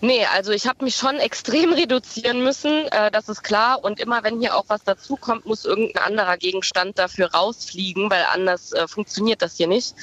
[0.00, 3.82] Nee, also ich habe mich schon extrem reduzieren müssen, äh, das ist klar.
[3.82, 8.72] Und immer wenn hier auch was dazukommt, muss irgendein anderer Gegenstand dafür rausfliegen, weil anders
[8.72, 9.94] äh, funktioniert das hier nicht.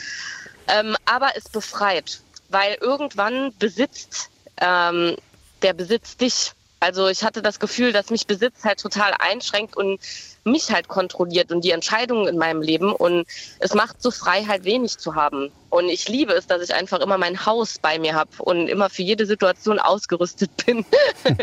[0.67, 5.17] Ähm, aber es befreit, weil irgendwann besitzt ähm,
[5.61, 6.51] der Besitz dich.
[6.83, 10.01] Also ich hatte das Gefühl, dass mich Besitz halt total einschränkt und
[10.43, 12.91] mich halt kontrolliert und die Entscheidungen in meinem Leben.
[12.91, 13.25] Und
[13.59, 15.49] es macht so frei, halt wenig zu haben.
[15.69, 18.89] Und ich liebe es, dass ich einfach immer mein Haus bei mir habe und immer
[18.89, 20.83] für jede Situation ausgerüstet bin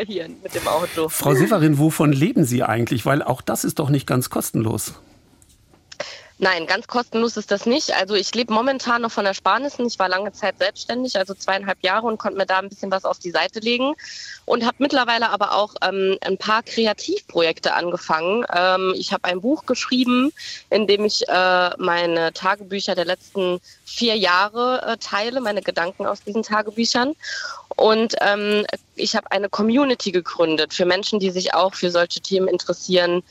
[0.07, 1.09] hier mit dem Auto.
[1.09, 3.07] Frau Severin, wovon leben Sie eigentlich?
[3.07, 4.93] Weil auch das ist doch nicht ganz kostenlos.
[6.43, 7.93] Nein, ganz kostenlos ist das nicht.
[7.93, 9.87] Also ich lebe momentan noch von Ersparnissen.
[9.87, 13.05] Ich war lange Zeit selbstständig, also zweieinhalb Jahre und konnte mir da ein bisschen was
[13.05, 13.95] auf die Seite legen
[14.47, 18.47] und habe mittlerweile aber auch ähm, ein paar Kreativprojekte angefangen.
[18.57, 20.33] Ähm, ich habe ein Buch geschrieben,
[20.71, 26.23] in dem ich äh, meine Tagebücher der letzten vier Jahre äh, teile, meine Gedanken aus
[26.23, 27.17] diesen Tagebüchern.
[27.77, 28.65] Und ähm,
[28.95, 33.23] ich habe eine Community gegründet für Menschen, die sich auch für solche Themen interessieren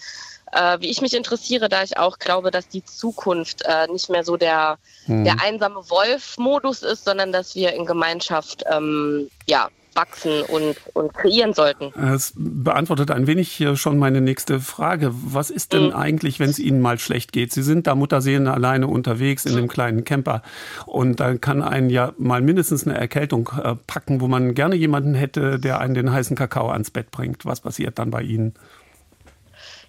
[0.51, 4.23] äh, wie ich mich interessiere, da ich auch glaube, dass die Zukunft äh, nicht mehr
[4.23, 5.23] so der, hm.
[5.23, 11.53] der einsame Wolf-Modus ist, sondern dass wir in Gemeinschaft ähm, ja, wachsen und, und kreieren
[11.53, 11.91] sollten.
[11.99, 15.11] Es beantwortet ein wenig hier schon meine nächste Frage.
[15.11, 15.95] Was ist denn mhm.
[15.95, 17.51] eigentlich, wenn es Ihnen mal schlecht geht?
[17.51, 20.41] Sie sind da Mutterseelen alleine unterwegs in einem kleinen Camper
[20.85, 25.15] und dann kann einen ja mal mindestens eine Erkältung äh, packen, wo man gerne jemanden
[25.15, 27.45] hätte, der einen den heißen Kakao ans Bett bringt.
[27.45, 28.53] Was passiert dann bei Ihnen?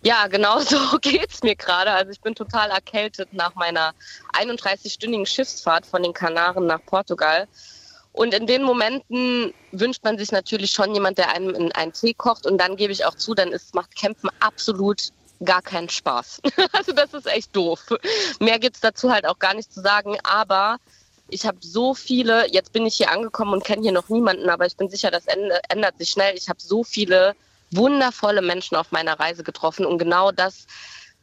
[0.02, 1.92] Ja, genau so geht's mir gerade.
[1.92, 3.94] Also ich bin total erkältet nach meiner
[4.32, 7.46] 31-stündigen Schiffsfahrt von den Kanaren nach Portugal.
[8.12, 12.14] Und in den Momenten wünscht man sich natürlich schon jemand, der einem in einen Tee
[12.14, 12.44] kocht.
[12.44, 15.10] Und dann gebe ich auch zu, dann ist, macht Campen absolut
[15.44, 16.40] gar keinen Spaß.
[16.72, 17.80] also das ist echt doof.
[18.40, 20.18] Mehr gibt's dazu halt auch gar nicht zu sagen.
[20.24, 20.78] Aber
[21.28, 24.66] ich habe so viele, jetzt bin ich hier angekommen und kenne hier noch niemanden, aber
[24.66, 25.26] ich bin sicher, das
[25.68, 26.36] ändert sich schnell.
[26.36, 27.36] Ich habe so viele
[27.70, 30.66] wundervolle Menschen auf meiner Reise getroffen und genau das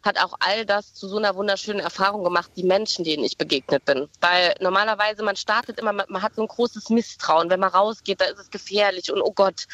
[0.03, 3.83] hat auch all das zu so einer wunderschönen Erfahrung gemacht, die Menschen, denen ich begegnet
[3.85, 4.07] bin.
[4.21, 7.49] Weil normalerweise man startet immer, man hat so ein großes Misstrauen.
[7.49, 9.65] Wenn man rausgeht, da ist es gefährlich und oh Gott.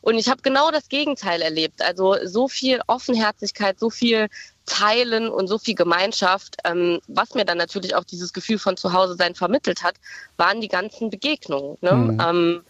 [0.00, 1.80] Und ich habe genau das Gegenteil erlebt.
[1.80, 4.28] Also so viel Offenherzigkeit, so viel
[4.66, 6.56] Teilen und so viel Gemeinschaft.
[6.64, 9.94] Ähm, was mir dann natürlich auch dieses Gefühl von Zuhause sein vermittelt hat,
[10.36, 11.78] waren die ganzen Begegnungen.
[11.80, 11.92] Ne?
[11.92, 12.20] Mhm.
[12.20, 12.64] Ähm,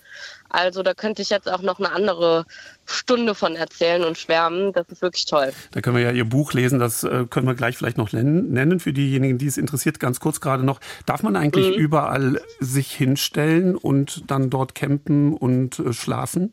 [0.48, 2.46] also da könnte ich jetzt auch noch eine andere
[2.86, 4.72] Stunde von erzählen und schwärmen.
[4.72, 5.52] Das ist wirklich toll.
[5.72, 6.78] Da können wir ja Ihr Buch lesen.
[6.78, 10.00] Das äh, können wir gleich vielleicht noch nennen für diejenigen, die es interessiert.
[10.00, 10.80] Ganz kurz gerade noch.
[11.06, 11.82] Darf man eigentlich mhm.
[11.82, 16.52] überall sich hinstellen und dann dort campen und äh, schlafen?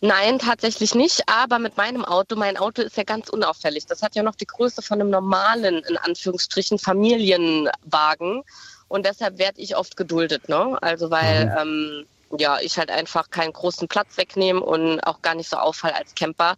[0.00, 1.22] Nein, tatsächlich nicht.
[1.28, 3.86] Aber mit meinem Auto, mein Auto ist ja ganz unauffällig.
[3.86, 8.42] Das hat ja noch die Größe von einem normalen, in Anführungsstrichen, Familienwagen.
[8.88, 10.48] Und deshalb werde ich oft geduldet.
[10.48, 10.78] Ne?
[10.82, 11.52] Also weil mhm.
[11.58, 12.06] ähm,
[12.38, 16.14] ja, ich halt einfach keinen großen Platz wegnehme und auch gar nicht so auffall als
[16.14, 16.56] Camper.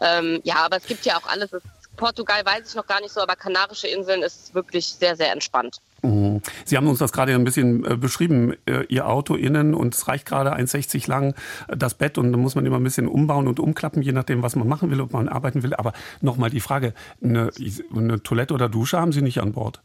[0.00, 1.50] Ähm, ja, aber es gibt ja auch alles.
[1.96, 5.78] Portugal weiß ich noch gar nicht so, aber Kanarische Inseln ist wirklich sehr, sehr entspannt.
[6.02, 6.40] Mhm.
[6.64, 10.06] Sie haben uns das gerade ein bisschen äh, beschrieben, äh, Ihr Auto innen und es
[10.06, 11.34] reicht gerade 1,60 lang
[11.66, 14.42] äh, das Bett und da muss man immer ein bisschen umbauen und umklappen, je nachdem,
[14.42, 15.74] was man machen will, ob man arbeiten will.
[15.74, 17.50] Aber nochmal die Frage, eine,
[17.92, 19.80] eine Toilette oder Dusche haben Sie nicht an Bord?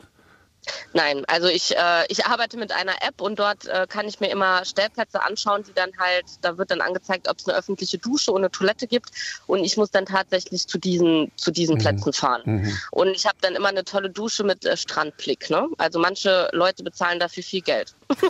[0.94, 4.30] Nein, also ich, äh, ich arbeite mit einer App und dort äh, kann ich mir
[4.30, 8.32] immer Stellplätze anschauen, die dann halt, da wird dann angezeigt, ob es eine öffentliche Dusche
[8.32, 9.12] und eine Toilette gibt
[9.48, 11.80] und ich muss dann tatsächlich zu diesen, zu diesen mhm.
[11.80, 12.42] Plätzen fahren.
[12.46, 12.78] Mhm.
[12.92, 15.50] Und ich habe dann immer eine tolle Dusche mit äh, Strandblick.
[15.50, 15.68] Ne?
[15.78, 17.96] Also manche Leute bezahlen dafür viel Geld.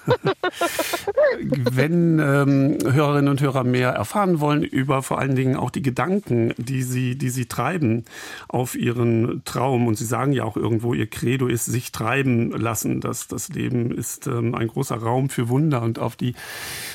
[1.40, 6.54] Wenn ähm, Hörerinnen und Hörer mehr erfahren wollen über vor allen Dingen auch die Gedanken,
[6.58, 8.06] die sie, die sie treiben
[8.48, 13.02] auf ihren Traum, und Sie sagen ja auch irgendwo, Ihr Credo ist, sich treiben lassen.
[13.02, 16.36] dass das Leben ist ähm, ein großer Raum für Wunder und auf die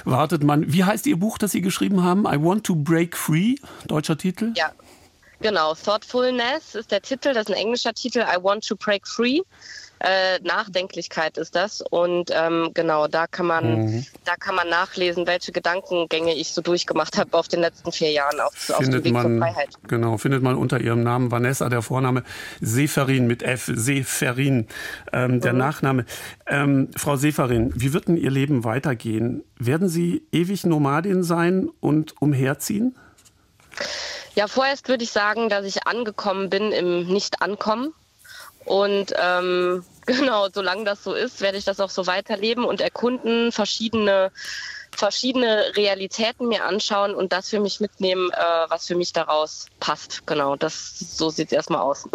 [0.04, 0.72] wartet man.
[0.72, 2.22] Wie heißt Ihr Buch, das Sie geschrieben haben?
[2.22, 3.56] I Want to Break Free,
[3.86, 4.52] deutscher Titel?
[4.56, 4.72] Ja.
[5.40, 9.40] Genau, Thoughtfulness ist der Titel, das ist ein englischer Titel, I Want to Break Free
[10.00, 11.80] äh, Nachdenklichkeit ist das.
[11.80, 14.06] Und ähm, genau, da kann man, mhm.
[14.24, 18.40] da kann man nachlesen, welche Gedankengänge ich so durchgemacht habe auf den letzten vier Jahren
[18.40, 19.68] auf, findet auf dem Weg man, zur Freiheit.
[19.88, 22.22] Genau, findet man unter ihrem Namen Vanessa, der Vorname
[22.60, 24.68] Seferin mit F, Seferin,
[25.12, 25.58] ähm, der mhm.
[25.58, 26.04] Nachname.
[26.46, 29.44] Ähm, Frau Seferin, wie wird denn Ihr Leben weitergehen?
[29.58, 32.94] Werden Sie ewig Nomadin sein und umherziehen?
[34.34, 37.92] Ja, vorerst würde ich sagen, dass ich angekommen bin im Nicht-Ankommen.
[38.68, 43.50] Und ähm, genau, solange das so ist, werde ich das auch so weiterleben und erkunden,
[43.52, 44.30] verschiedene
[44.98, 48.36] verschiedene Realitäten mir anschauen und das für mich mitnehmen, äh,
[48.68, 50.26] was für mich daraus passt.
[50.26, 52.08] Genau, das so sieht es erstmal aus.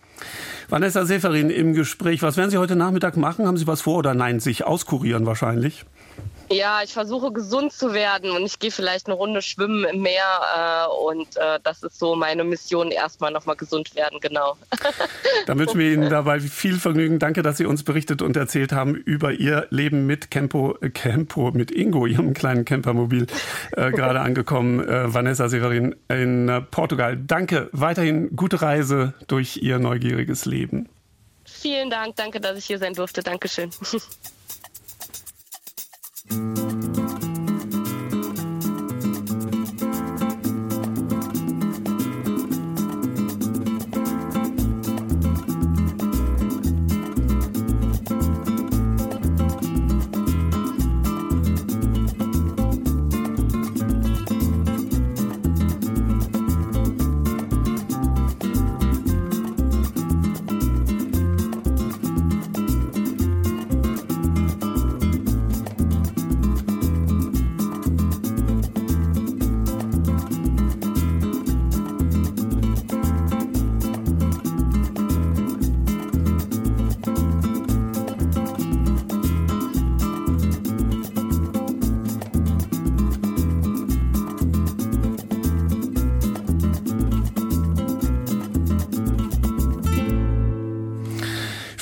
[0.68, 2.22] Vanessa Seferin im Gespräch.
[2.22, 3.46] Was werden Sie heute Nachmittag machen?
[3.46, 4.40] Haben Sie was vor oder nein?
[4.40, 5.84] Sich auskurieren wahrscheinlich?
[6.54, 10.22] Ja, ich versuche gesund zu werden und ich gehe vielleicht eine Runde schwimmen im Meer
[10.56, 14.56] äh, und äh, das ist so meine Mission, erstmal nochmal gesund werden, genau.
[15.46, 17.18] Dann wünschen wir Ihnen dabei viel Vergnügen.
[17.18, 21.50] Danke, dass Sie uns berichtet und erzählt haben über Ihr Leben mit Campo, äh, Campo
[21.50, 23.26] mit Ingo, Ihrem kleinen Campermobil,
[23.72, 24.86] äh, gerade angekommen.
[24.86, 27.16] Äh, Vanessa Severin in äh, Portugal.
[27.16, 30.88] Danke, weiterhin gute Reise durch Ihr neugieriges Leben.
[31.44, 33.24] Vielen Dank, danke, dass ich hier sein durfte.
[33.24, 33.70] Dankeschön.
[36.34, 37.23] Thank you.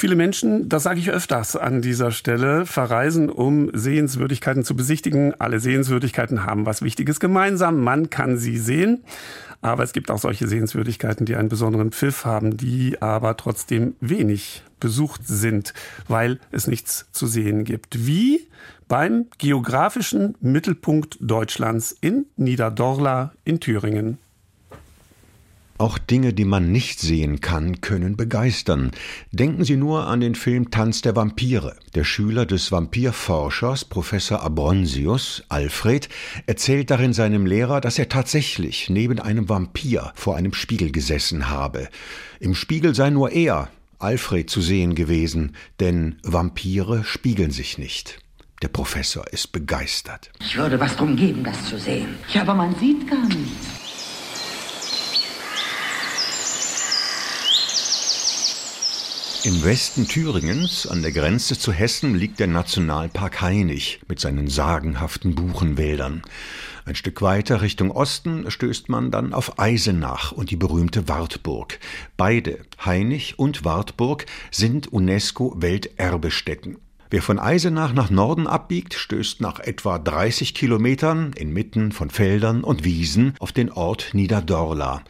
[0.03, 5.33] Viele Menschen, das sage ich öfters an dieser Stelle, verreisen, um Sehenswürdigkeiten zu besichtigen.
[5.41, 7.79] Alle Sehenswürdigkeiten haben was Wichtiges gemeinsam.
[7.85, 9.05] Man kann sie sehen.
[9.61, 14.65] Aber es gibt auch solche Sehenswürdigkeiten, die einen besonderen Pfiff haben, die aber trotzdem wenig
[14.81, 15.73] besucht sind,
[16.09, 18.05] weil es nichts zu sehen gibt.
[18.05, 18.49] Wie
[18.89, 24.19] beim geografischen Mittelpunkt Deutschlands in Niederdorla in Thüringen.
[25.83, 28.93] Auch Dinge, die man nicht sehen kann, können begeistern.
[29.33, 31.75] Denken Sie nur an den Film Tanz der Vampire.
[31.97, 36.09] Der Schüler des Vampirforschers Professor Abronsius, Alfred,
[36.47, 41.89] erzählt darin seinem Lehrer, dass er tatsächlich neben einem Vampir vor einem Spiegel gesessen habe.
[42.39, 43.69] Im Spiegel sei nur er,
[43.99, 48.21] Alfred, zu sehen gewesen, denn Vampire spiegeln sich nicht.
[48.63, 50.31] Der Professor ist begeistert.
[50.39, 52.15] Ich würde was drum geben, das zu sehen.
[52.33, 53.82] Ja, aber man sieht gar nichts.
[59.45, 65.35] Im Westen Thüringens, an der Grenze zu Hessen, liegt der Nationalpark Hainich mit seinen sagenhaften
[65.35, 66.23] Buchenwäldern.
[66.85, 71.81] Ein Stück weiter Richtung Osten stößt man dann auf Eisenach und die berühmte Wartburg.
[72.17, 76.77] Beide, Hainich und Wartburg, sind UNESCO-Welterbestätten.
[77.11, 82.85] Wer von Eisenach nach Norden abbiegt, stößt nach etwa 30 Kilometern inmitten von Feldern und
[82.85, 85.03] Wiesen auf den Ort Niederdorla.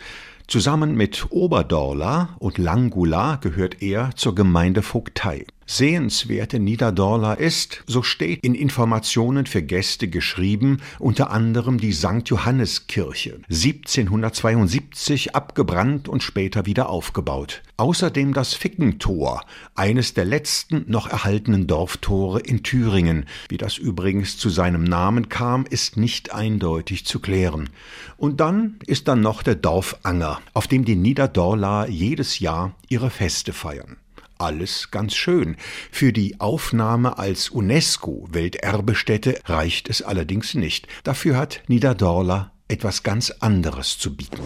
[0.49, 5.47] Zusammen mit Oberdorla und Langula gehört er zur Gemeindevogtei.
[5.75, 12.25] Sehenswerte Niederdorla ist, so steht in Informationen für Gäste geschrieben, unter anderem die St.
[12.27, 17.62] Johanneskirche, 1772 abgebrannt und später wieder aufgebaut.
[17.79, 23.25] Außerdem das Fickentor, eines der letzten noch erhaltenen Dorftore in Thüringen.
[23.49, 27.70] Wie das übrigens zu seinem Namen kam, ist nicht eindeutig zu klären.
[28.18, 33.55] Und dann ist dann noch der Dorfanger, auf dem die Niederdorla jedes Jahr ihre Feste
[33.55, 33.97] feiern
[34.43, 35.57] alles ganz schön.
[35.90, 40.88] Für die Aufnahme als UNESCO-Welterbestätte reicht es allerdings nicht.
[41.05, 44.43] Dafür hat Niederdorla etwas ganz anderes zu bieten.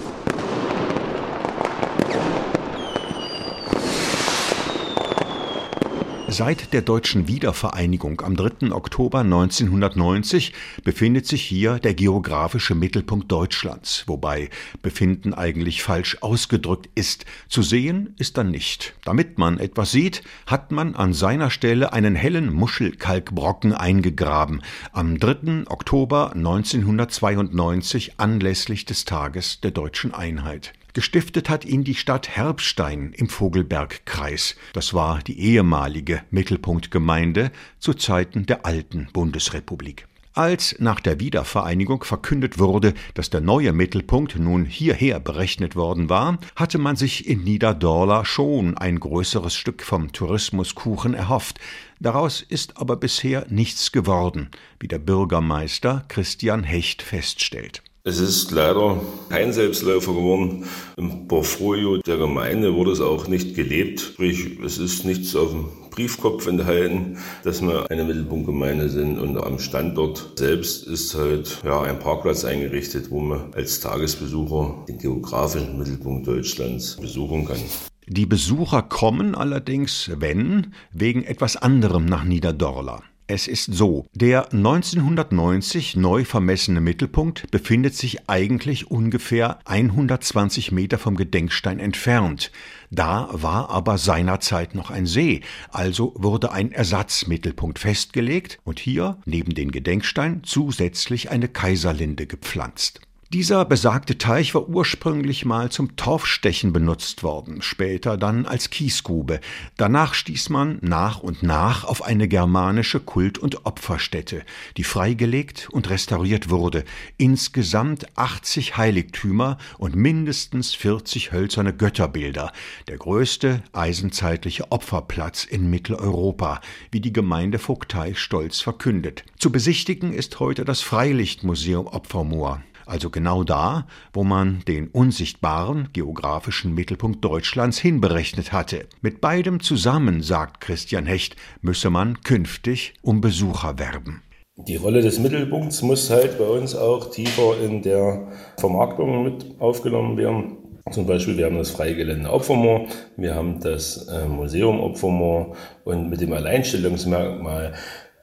[6.28, 8.72] Seit der deutschen Wiedervereinigung am 3.
[8.72, 10.52] Oktober 1990
[10.82, 14.50] befindet sich hier der geografische Mittelpunkt Deutschlands, wobei
[14.82, 17.26] befinden eigentlich falsch ausgedrückt ist.
[17.48, 18.94] Zu sehen ist er nicht.
[19.04, 24.62] Damit man etwas sieht, hat man an seiner Stelle einen hellen Muschelkalkbrocken eingegraben,
[24.92, 25.68] am 3.
[25.68, 30.72] Oktober 1992 anlässlich des Tages der deutschen Einheit.
[30.96, 34.56] Gestiftet hat ihn die Stadt Herbstein im Vogelbergkreis.
[34.72, 40.06] Das war die ehemalige Mittelpunktgemeinde zu Zeiten der alten Bundesrepublik.
[40.32, 46.38] Als nach der Wiedervereinigung verkündet wurde, dass der neue Mittelpunkt nun hierher berechnet worden war,
[46.54, 51.60] hatte man sich in Niederdorla schon ein größeres Stück vom Tourismuskuchen erhofft.
[52.00, 54.48] Daraus ist aber bisher nichts geworden,
[54.80, 57.82] wie der Bürgermeister Christian Hecht feststellt.
[58.08, 59.00] Es ist leider
[59.30, 60.62] kein Selbstläufer geworden.
[60.96, 63.98] Im Portfolio der Gemeinde wurde es auch nicht gelebt.
[63.98, 69.18] Sprich, es ist nichts auf dem Briefkopf enthalten, dass wir eine Mittelpunktgemeinde sind.
[69.18, 74.98] Und am Standort selbst ist halt ja, ein Parkplatz eingerichtet, wo man als Tagesbesucher den
[74.98, 77.58] geografischen Mittelpunkt Deutschlands besuchen kann.
[78.06, 83.02] Die Besucher kommen allerdings, wenn, wegen etwas anderem nach Niederdorla.
[83.28, 91.16] Es ist so, der 1990 neu vermessene Mittelpunkt befindet sich eigentlich ungefähr 120 Meter vom
[91.16, 92.52] Gedenkstein entfernt.
[92.92, 95.40] Da war aber seinerzeit noch ein See,
[95.72, 103.00] also wurde ein Ersatzmittelpunkt festgelegt und hier neben den Gedenkstein zusätzlich eine Kaiserlinde gepflanzt.
[103.32, 109.40] Dieser besagte Teich war ursprünglich mal zum Torfstechen benutzt worden, später dann als Kiesgrube.
[109.76, 114.44] Danach stieß man nach und nach auf eine germanische Kult- und Opferstätte,
[114.76, 116.84] die freigelegt und restauriert wurde.
[117.16, 122.52] Insgesamt 80 Heiligtümer und mindestens 40 hölzerne Götterbilder.
[122.86, 126.60] Der größte eisenzeitliche Opferplatz in Mitteleuropa,
[126.92, 129.24] wie die Gemeindevogtei stolz verkündet.
[129.36, 136.74] Zu besichtigen ist heute das Freilichtmuseum Opfermoor also genau da, wo man den unsichtbaren geografischen
[136.74, 138.86] Mittelpunkt Deutschlands hinberechnet hatte.
[139.02, 144.22] Mit beidem zusammen, sagt Christian Hecht, müsse man künftig um Besucher werben.
[144.56, 150.16] Die Rolle des Mittelpunkts muss halt bei uns auch tiefer in der Vermarktung mit aufgenommen
[150.16, 150.56] werden.
[150.92, 156.20] Zum Beispiel, wir haben das Freigelände Opfermoor, wir haben das äh, Museum Opfermoor und mit
[156.20, 157.74] dem Alleinstellungsmerkmal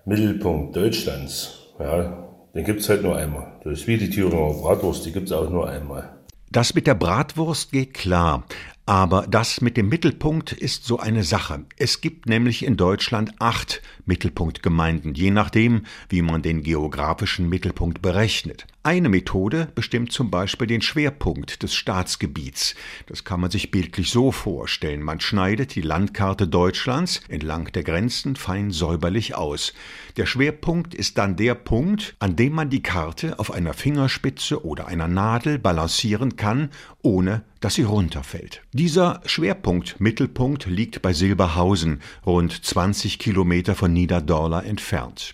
[0.06, 3.60] Mittelpunkt Deutschlands, ja, den gibt es halt nur einmal.
[3.64, 6.10] Das ist wie die Thüringer Bratwurst, die gibt es auch nur einmal.
[6.52, 8.44] Das mit der Bratwurst geht klar.
[8.86, 11.64] Aber das mit dem Mittelpunkt ist so eine Sache.
[11.78, 18.68] Es gibt nämlich in Deutschland acht Mittelpunktgemeinden, je nachdem, wie man den geografischen Mittelpunkt berechnet.
[18.86, 22.76] Eine Methode bestimmt zum Beispiel den Schwerpunkt des Staatsgebiets.
[23.06, 25.02] Das kann man sich bildlich so vorstellen.
[25.02, 29.74] Man schneidet die Landkarte Deutschlands entlang der Grenzen fein säuberlich aus.
[30.18, 34.88] Der Schwerpunkt ist dann der Punkt, an dem man die Karte auf einer Fingerspitze oder
[34.88, 36.70] einer Nadel balancieren kann,
[37.04, 38.64] ohne dass sie runterfällt.
[38.72, 45.34] Dieser Schwerpunkt, Mittelpunkt liegt bei Silberhausen, rund 20 Kilometer von Niederdorla entfernt.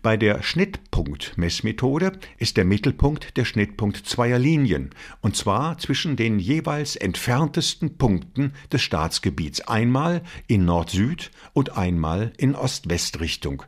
[0.00, 4.90] Bei der Schnittpunktmessmethode ist der Mittelpunkt der Schnittpunkt zweier Linien,
[5.20, 12.54] und zwar zwischen den jeweils entferntesten Punkten des Staatsgebiets, einmal in Nord-Süd und einmal in
[12.54, 13.62] Ost-West-Richtung.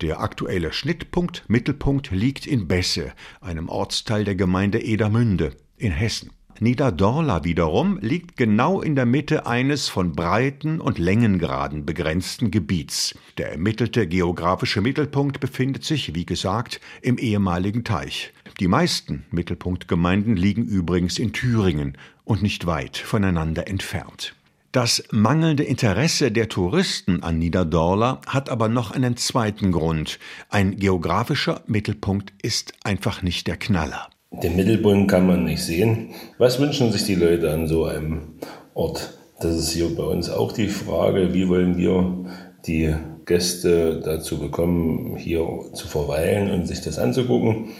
[0.00, 6.30] Der aktuelle Schnittpunkt Mittelpunkt liegt in Besse, einem Ortsteil der Gemeinde Edermünde in Hessen.
[6.62, 13.18] Niederdorla wiederum liegt genau in der Mitte eines von Breiten und Längengraden begrenzten Gebiets.
[13.36, 18.32] Der ermittelte geografische Mittelpunkt befindet sich, wie gesagt, im ehemaligen Teich.
[18.60, 24.36] Die meisten Mittelpunktgemeinden liegen übrigens in Thüringen und nicht weit voneinander entfernt.
[24.70, 30.20] Das mangelnde Interesse der Touristen an Niederdorla hat aber noch einen zweiten Grund.
[30.48, 34.11] Ein geografischer Mittelpunkt ist einfach nicht der Knaller.
[34.32, 36.14] Den Mittelpunkt kann man nicht sehen.
[36.38, 38.38] Was wünschen sich die Leute an so einem
[38.72, 39.12] Ort?
[39.40, 42.24] Das ist hier bei uns auch die Frage, wie wollen wir
[42.66, 42.94] die
[43.26, 47.70] Gäste dazu bekommen, hier zu verweilen und sich das anzugucken.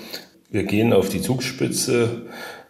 [0.50, 2.26] Wir gehen auf die Zugspitze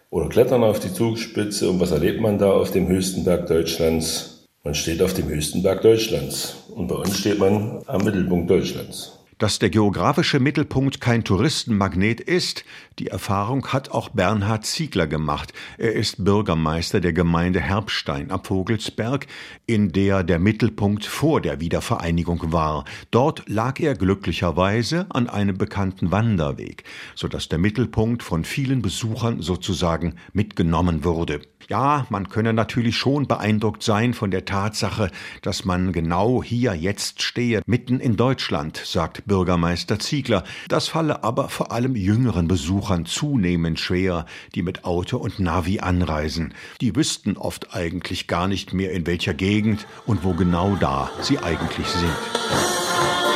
[0.09, 4.47] oder klettern auf die Zugspitze und was erlebt man da auf dem höchsten Berg Deutschlands?
[4.63, 9.19] Man steht auf dem höchsten Berg Deutschlands und bei uns steht man am Mittelpunkt Deutschlands.
[9.37, 12.63] Dass der geografische Mittelpunkt kein Touristenmagnet ist,
[12.99, 15.53] die Erfahrung hat auch Bernhard Ziegler gemacht.
[15.77, 19.25] Er ist Bürgermeister der Gemeinde Herbstein ab Vogelsberg,
[19.65, 22.85] in der der Mittelpunkt vor der Wiedervereinigung war.
[23.09, 26.83] Dort lag er glücklicherweise an einem bekannten Wanderweg,
[27.15, 31.41] so dass der Mittelpunkt von vielen Besuchern sozusagen mitgenommen wurde.
[31.69, 35.09] Ja, man könne natürlich schon beeindruckt sein von der Tatsache,
[35.41, 40.43] dass man genau hier jetzt stehe, mitten in Deutschland, sagt Bürgermeister Ziegler.
[40.67, 46.53] Das falle aber vor allem jüngeren Besuchern zunehmend schwer, die mit Auto und Navi anreisen.
[46.81, 51.39] Die wüssten oft eigentlich gar nicht mehr, in welcher Gegend und wo genau da sie
[51.39, 53.32] eigentlich sind.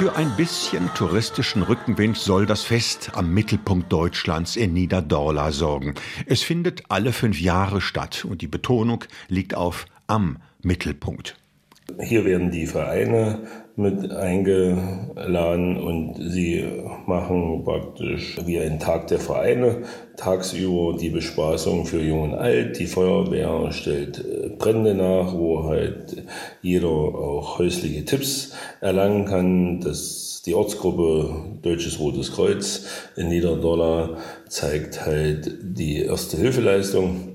[0.00, 5.94] Für ein bisschen touristischen Rückenwind soll das Fest am Mittelpunkt Deutschlands in Niederdorla sorgen.
[6.24, 11.36] Es findet alle fünf Jahre statt und die Betonung liegt auf am Mittelpunkt.
[12.02, 13.46] Hier werden die Vereine
[13.76, 16.64] mit eingeladen und sie
[17.06, 19.82] machen praktisch wie ein Tag der Vereine.
[20.16, 22.78] Tagsüber die Bespaßung für Jung und Alt.
[22.78, 26.24] Die Feuerwehr stellt äh, Brände nach, wo halt
[26.62, 29.80] jeder auch häusliche Tipps erlangen kann.
[29.80, 32.84] Das, die Ortsgruppe Deutsches Rotes Kreuz
[33.16, 34.18] in Niederdollar
[34.48, 37.29] zeigt halt die erste Hilfeleistung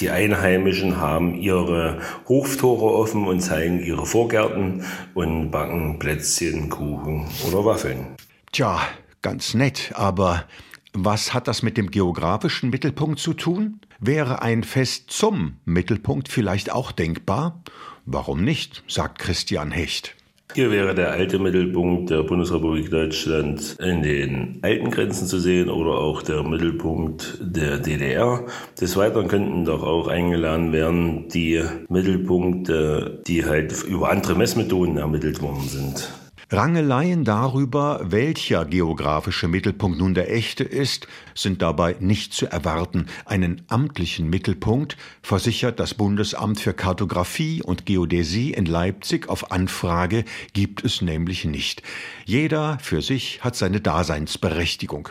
[0.00, 7.64] die Einheimischen haben ihre Hoftore offen und zeigen ihre Vorgärten und backen Plätzchen, Kuchen oder
[7.64, 8.16] Waffeln.
[8.52, 8.80] Tja,
[9.22, 10.44] ganz nett, aber
[10.92, 13.80] was hat das mit dem geografischen Mittelpunkt zu tun?
[13.98, 17.62] Wäre ein Fest zum Mittelpunkt vielleicht auch denkbar?
[18.06, 20.14] Warum nicht, sagt Christian Hecht.
[20.54, 25.98] Hier wäre der alte Mittelpunkt der Bundesrepublik Deutschland in den alten Grenzen zu sehen oder
[25.98, 28.46] auch der Mittelpunkt der DDR.
[28.80, 35.42] Des Weiteren könnten doch auch eingeladen werden die Mittelpunkte, die halt über andere Messmethoden ermittelt
[35.42, 36.23] worden sind.
[36.50, 43.06] Rangeleien darüber, welcher geografische Mittelpunkt nun der echte ist, sind dabei nicht zu erwarten.
[43.24, 50.84] Einen amtlichen Mittelpunkt versichert das Bundesamt für Kartographie und Geodäsie in Leipzig auf Anfrage gibt
[50.84, 51.82] es nämlich nicht.
[52.26, 55.08] Jeder für sich hat seine Daseinsberechtigung.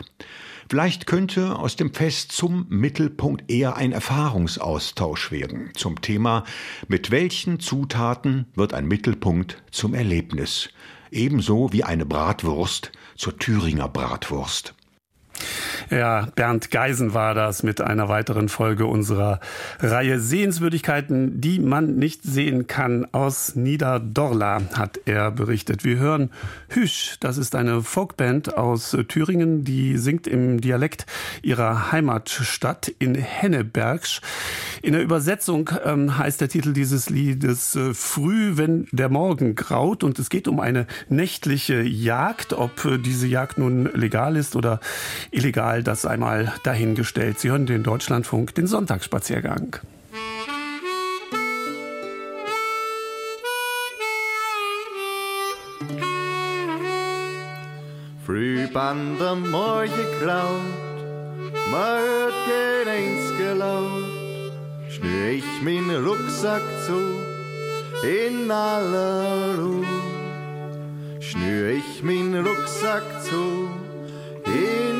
[0.70, 6.44] Vielleicht könnte aus dem Fest zum Mittelpunkt eher ein Erfahrungsaustausch werden zum Thema,
[6.88, 10.70] mit welchen Zutaten wird ein Mittelpunkt zum Erlebnis
[11.14, 14.73] ebenso wie eine Bratwurst zur Thüringer Bratwurst.
[15.90, 19.40] Ja, Bernd Geisen war das mit einer weiteren Folge unserer
[19.80, 23.06] Reihe Sehenswürdigkeiten, die man nicht sehen kann.
[23.12, 25.84] Aus Niederdorla hat er berichtet.
[25.84, 26.30] Wir hören
[26.68, 27.16] Hüsch.
[27.20, 31.06] Das ist eine Folkband aus Thüringen, die singt im Dialekt
[31.42, 34.20] ihrer Heimatstadt in Hennebergsch.
[34.82, 40.02] In der Übersetzung ähm, heißt der Titel dieses Liedes äh, Früh, wenn der Morgen graut.
[40.02, 42.52] Und es geht um eine nächtliche Jagd.
[42.52, 44.80] Ob äh, diese Jagd nun legal ist oder
[45.30, 47.38] illegal, das einmal dahingestellt.
[47.38, 49.76] Sie hören den Deutschlandfunk, den Sonntagsspaziergang.
[58.26, 60.60] Früh an der Morgen graut,
[61.70, 64.52] mir kein eins gelaut,
[64.88, 66.98] schnür ich meinen Rucksack zu,
[68.02, 69.86] in aller Ruhe.
[71.20, 73.68] Schnür ich meinen Rucksack zu,
[74.46, 74.93] in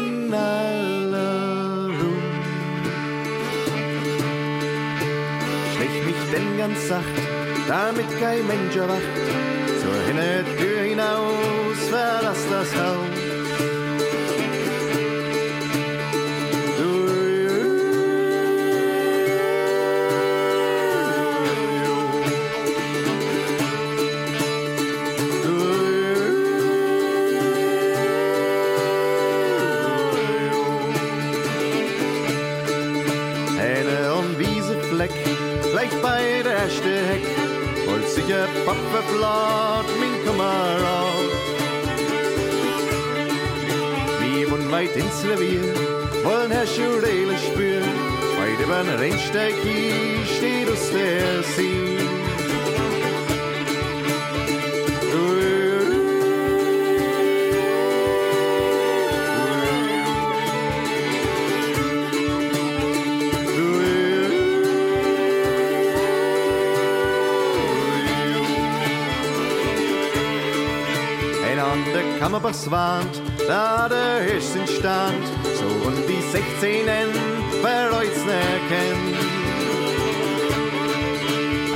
[2.01, 2.23] Ruhe.
[5.75, 7.17] Stech mich denn ganz sacht,
[7.69, 9.15] damit kein Mensch erwacht,
[9.81, 13.24] zur Hintertür hinaus, verlass das Haus.
[38.45, 41.31] Je pappenblad, min kameraad.
[44.21, 45.75] Wie von weit ins Revier
[46.25, 47.99] wollen Herr Schurele spüren,
[48.39, 51.94] bei dem Rennsteig hier steht aus der See.
[72.25, 75.27] Kammerbachswand, da der Hirsch sind stand,
[75.59, 76.87] so und die 16
[77.61, 79.17] wer euch's erkennt.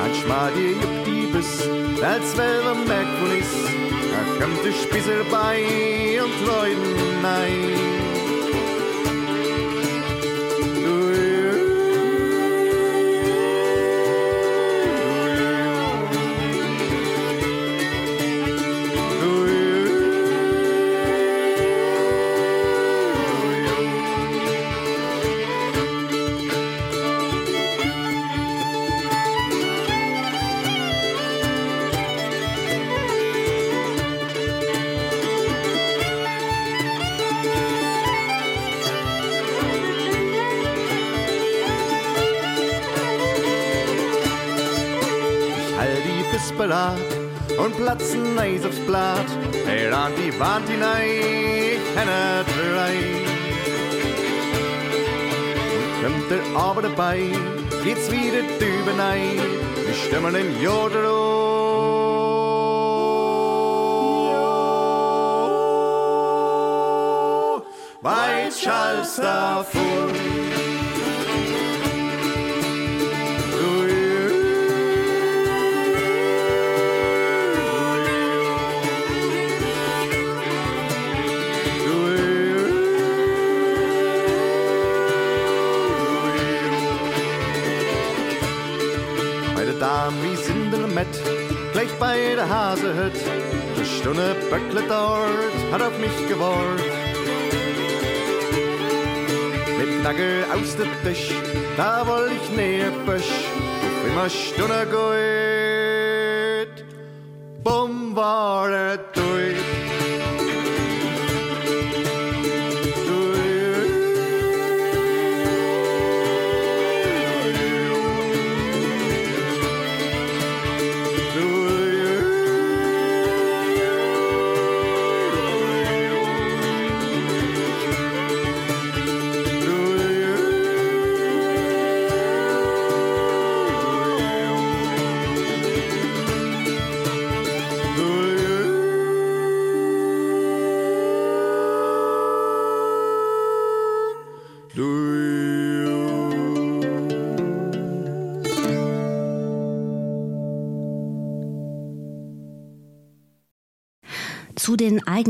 [0.01, 1.68] Manchmal die juckt die Biss,
[2.03, 3.53] als selber merkt wo is,
[4.11, 7.97] da kommt der Spießer bei und Leuten nein.
[47.59, 49.26] Und platzen Eis aufs Blatt.
[49.66, 51.04] Er an die Wand hinein,
[51.74, 52.94] ich kenne drei.
[56.02, 57.20] Kommt er aber dabei,
[57.84, 59.40] geht's wieder drüber nein.
[59.84, 61.48] Wir stimmen in Jodero.
[68.00, 70.09] Weit schallst davor.
[94.51, 96.82] Böckle dort hat auf mich gewollt.
[99.78, 101.30] Mit Nagel aus dem Tisch,
[101.76, 105.38] da woll ich näher Büsch, auf immer Stunde geht.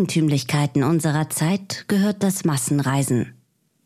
[0.09, 3.35] Eigentümlichkeiten unserer Zeit gehört das Massenreisen.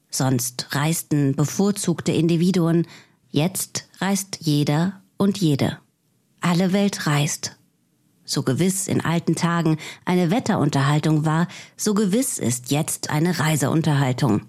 [0.08, 2.86] Sonst reisten bevorzugte Individuen,
[3.30, 5.78] jetzt reist jeder und jede.
[6.40, 7.56] Alle Welt reist.
[8.24, 14.42] So gewiss in alten Tagen eine Wetterunterhaltung war, so gewiss ist jetzt eine Reiseunterhaltung.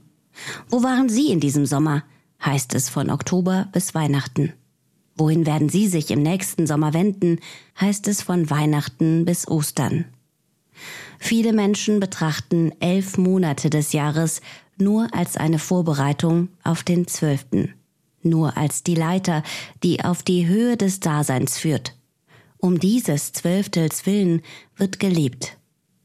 [0.69, 2.03] Wo waren Sie in diesem Sommer?
[2.45, 4.53] heißt es von Oktober bis Weihnachten.
[5.15, 7.39] Wohin werden Sie sich im nächsten Sommer wenden?
[7.81, 10.12] heißt es von Weihnachten bis Ostern.
[11.25, 14.41] Viele Menschen betrachten elf Monate des Jahres
[14.77, 17.73] nur als eine Vorbereitung auf den zwölften,
[18.23, 19.41] nur als die Leiter,
[19.83, 21.95] die auf die Höhe des Daseins führt.
[22.57, 24.41] Um dieses Zwölftels willen
[24.75, 25.55] wird gelebt.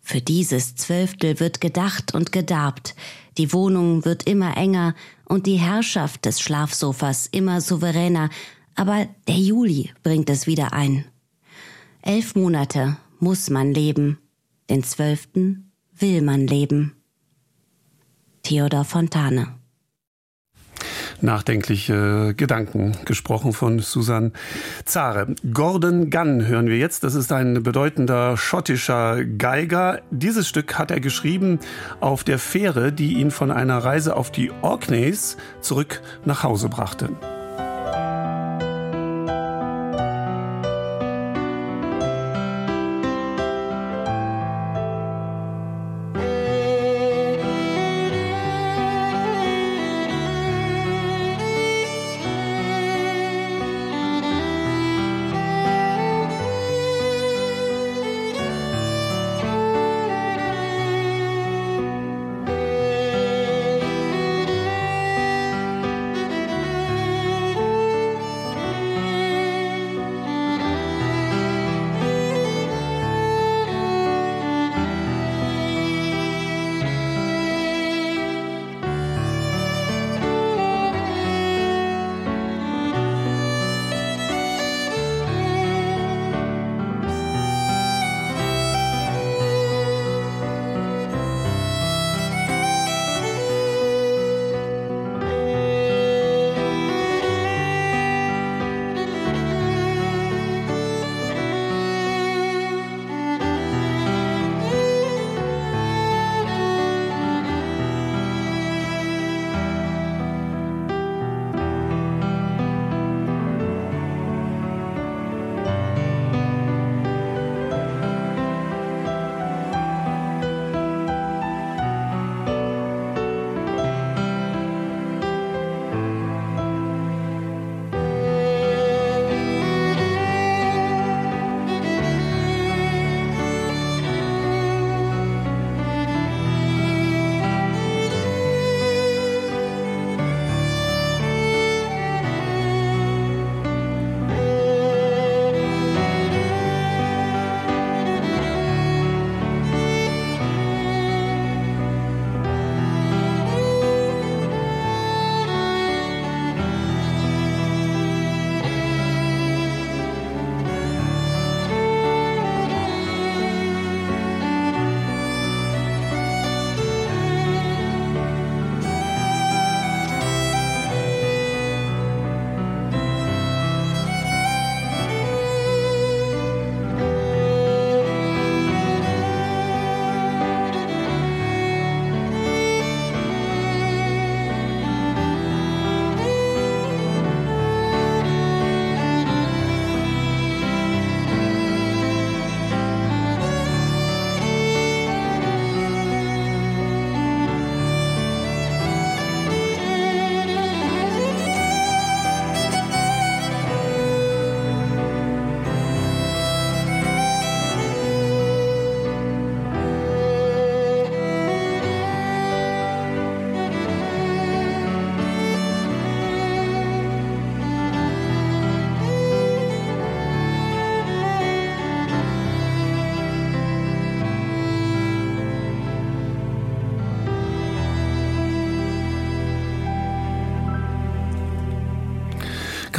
[0.03, 2.95] Für dieses Zwölftel wird gedacht und gedarbt.
[3.39, 4.95] Die Wohnung wird immer enger
[5.25, 8.31] und die Herrschaft des Schlafsofas immer souveräner.
[8.77, 11.07] Aber der Juli bringt es wieder ein.
[12.03, 14.19] Elf Monate muss man leben.
[14.71, 16.95] Den zwölften will man leben.
[18.43, 19.59] Theodor Fontane
[21.21, 24.33] nachdenkliche Gedanken gesprochen von Susan
[24.85, 25.35] Zare.
[25.53, 27.05] Gordon Gunn hören wir jetzt.
[27.05, 30.01] Das ist ein bedeutender schottischer Geiger.
[30.11, 31.59] Dieses Stück hat er geschrieben
[32.01, 37.11] auf der Fähre, die ihn von einer Reise auf die Orkneys zurück nach Hause brachte.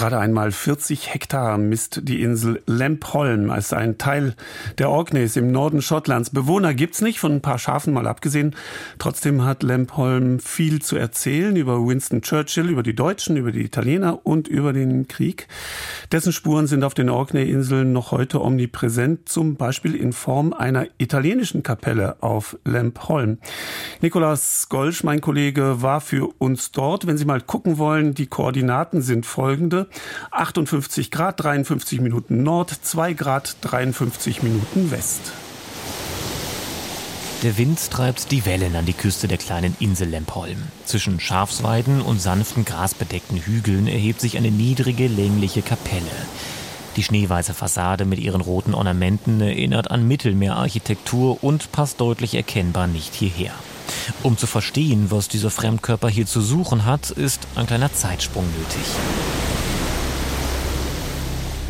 [0.10, 4.34] Gerade einmal 40 Hektar misst die Insel Lempholm als ein Teil
[4.80, 6.32] der Orkneys im Norden Schottlands.
[6.32, 8.56] Bewohner gibt's nicht, von ein paar Schafen mal abgesehen.
[8.98, 14.26] Trotzdem hat Lempholm viel zu erzählen über Winston Churchill, über die Deutschen, über die Italiener
[14.26, 15.48] und über den Krieg.
[16.12, 21.62] Dessen Spuren sind auf den Orkney-Inseln noch heute omnipräsent, zum Beispiel in Form einer italienischen
[21.62, 23.38] Kapelle auf Lempholm.
[24.02, 27.06] Nikolaus Golsch, mein Kollege, war für uns dort.
[27.06, 29.88] Wenn Sie mal gucken wollen, die Koordinaten sind folgende.
[30.32, 35.32] 58 Grad 53 Minuten Nord, 2 Grad 53 Minuten West.
[37.44, 40.58] Der Wind treibt die Wellen an die Küste der kleinen Insel Lempholm.
[40.84, 46.12] Zwischen Schafsweiden und sanften grasbedeckten Hügeln erhebt sich eine niedrige, längliche Kapelle.
[46.98, 53.16] Die schneeweiße Fassade mit ihren roten Ornamenten erinnert an Mittelmeerarchitektur und passt deutlich erkennbar nicht
[53.16, 53.54] hierher.
[54.22, 59.39] Um zu verstehen, was dieser Fremdkörper hier zu suchen hat, ist ein kleiner Zeitsprung nötig.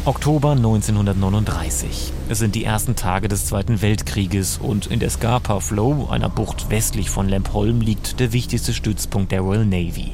[0.09, 2.11] Oktober 1939.
[2.29, 6.71] Es sind die ersten Tage des Zweiten Weltkrieges und in der Scapa Flow, einer Bucht
[6.71, 10.13] westlich von Lempholm, liegt der wichtigste Stützpunkt der Royal Navy.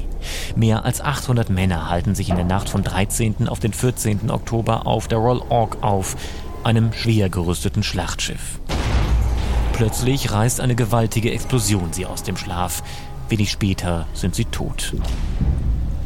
[0.54, 3.48] Mehr als 800 Männer halten sich in der Nacht vom 13.
[3.48, 4.30] auf den 14.
[4.30, 6.16] Oktober auf der Royal Ork auf,
[6.62, 8.60] einem schwer gerüsteten Schlachtschiff.
[9.72, 12.82] Plötzlich reißt eine gewaltige Explosion sie aus dem Schlaf.
[13.30, 14.92] Wenig später sind sie tot.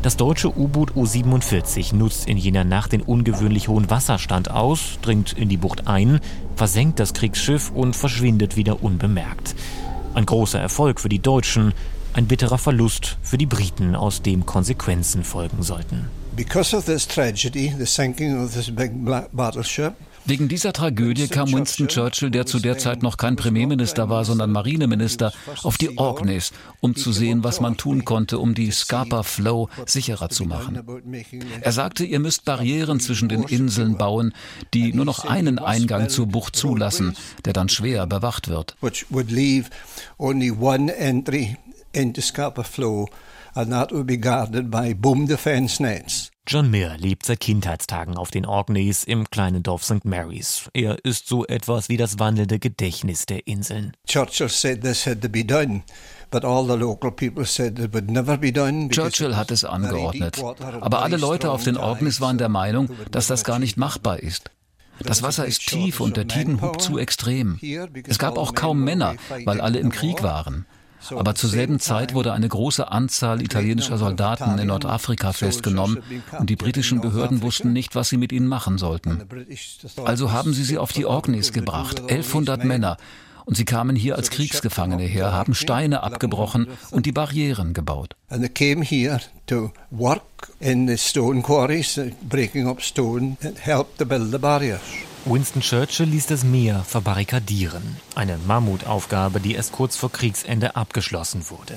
[0.02, 5.50] Das deutsche U-Boot U-47 nutzt in jener Nacht den ungewöhnlich hohen Wasserstand aus, dringt in
[5.50, 6.20] die Bucht ein,
[6.56, 9.54] versenkt das Kriegsschiff und verschwindet wieder unbemerkt.
[10.14, 11.74] Ein großer Erfolg für die Deutschen,
[12.14, 16.08] ein bitterer Verlust für die Briten, aus dem Konsequenzen folgen sollten.
[16.34, 18.92] Because of this tragedy, the sinking of this big
[19.32, 19.92] battleship,
[20.26, 24.52] Wegen dieser Tragödie kam Winston Churchill, der zu der Zeit noch kein Premierminister war, sondern
[24.52, 25.32] Marineminister,
[25.62, 30.28] auf die Orkneys, um zu sehen, was man tun konnte, um die Scapa Flow sicherer
[30.28, 30.80] zu machen.
[31.60, 34.32] Er sagte, ihr müsst Barrieren zwischen den Inseln bauen,
[34.74, 38.76] die nur noch einen Eingang zur Bucht zulassen, der dann schwer bewacht wird.
[43.52, 46.29] And that would be guarded by boom defense nets.
[46.46, 50.04] John Muir lebt seit Kindheitstagen auf den Orkneys im kleinen Dorf St.
[50.04, 50.68] Mary's.
[50.74, 53.92] Er ist so etwas wie das wandelnde Gedächtnis der Inseln.
[54.06, 55.82] Churchill said this had to be done.
[58.90, 60.42] Churchill hat es angeordnet.
[60.80, 64.50] Aber alle Leute auf den Orkneys waren der Meinung, dass das gar nicht machbar ist.
[65.02, 67.58] Das Wasser ist tief und der Tidenhub zu extrem.
[68.06, 69.14] Es gab auch kaum Männer,
[69.44, 70.66] weil alle im Krieg waren.
[71.10, 76.02] Aber zur selben Zeit wurde eine große Anzahl italienischer Soldaten in Nordafrika festgenommen
[76.38, 79.22] und die britischen Behörden wussten nicht, was sie mit ihnen machen sollten.
[80.04, 82.96] Also haben sie sie auf die Orkneys gebracht, 1100 Männer.
[83.46, 88.14] Und sie kamen hier als Kriegsgefangene her, haben Steine abgebrochen und die Barrieren gebaut.
[88.28, 93.98] And they came here to work in the stone quarries, breaking up stone, and help
[93.98, 94.80] to build the barriers.
[95.26, 97.96] Winston Churchill ließ das Meer verbarrikadieren.
[98.14, 101.76] Eine Mammutaufgabe, die erst kurz vor Kriegsende abgeschlossen wurde.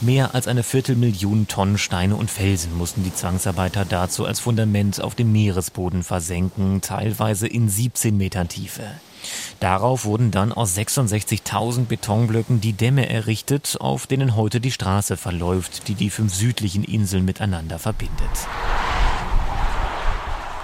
[0.00, 5.14] Mehr als eine Viertelmillion Tonnen Steine und Felsen mussten die Zwangsarbeiter dazu als Fundament auf
[5.14, 8.82] dem Meeresboden versenken, teilweise in 17 Metern Tiefe.
[9.60, 15.88] Darauf wurden dann aus 66.000 Betonblöcken die Dämme errichtet, auf denen heute die Straße verläuft,
[15.88, 18.28] die die fünf südlichen Inseln miteinander verbindet.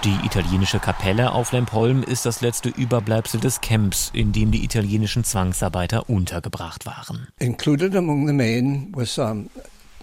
[0.03, 5.23] Die italienische Kapelle auf Lempolm ist das letzte Überbleibsel des Camps, in dem die italienischen
[5.23, 7.29] Zwangsarbeiter untergebracht waren.
[7.39, 9.49] Included among the men was um,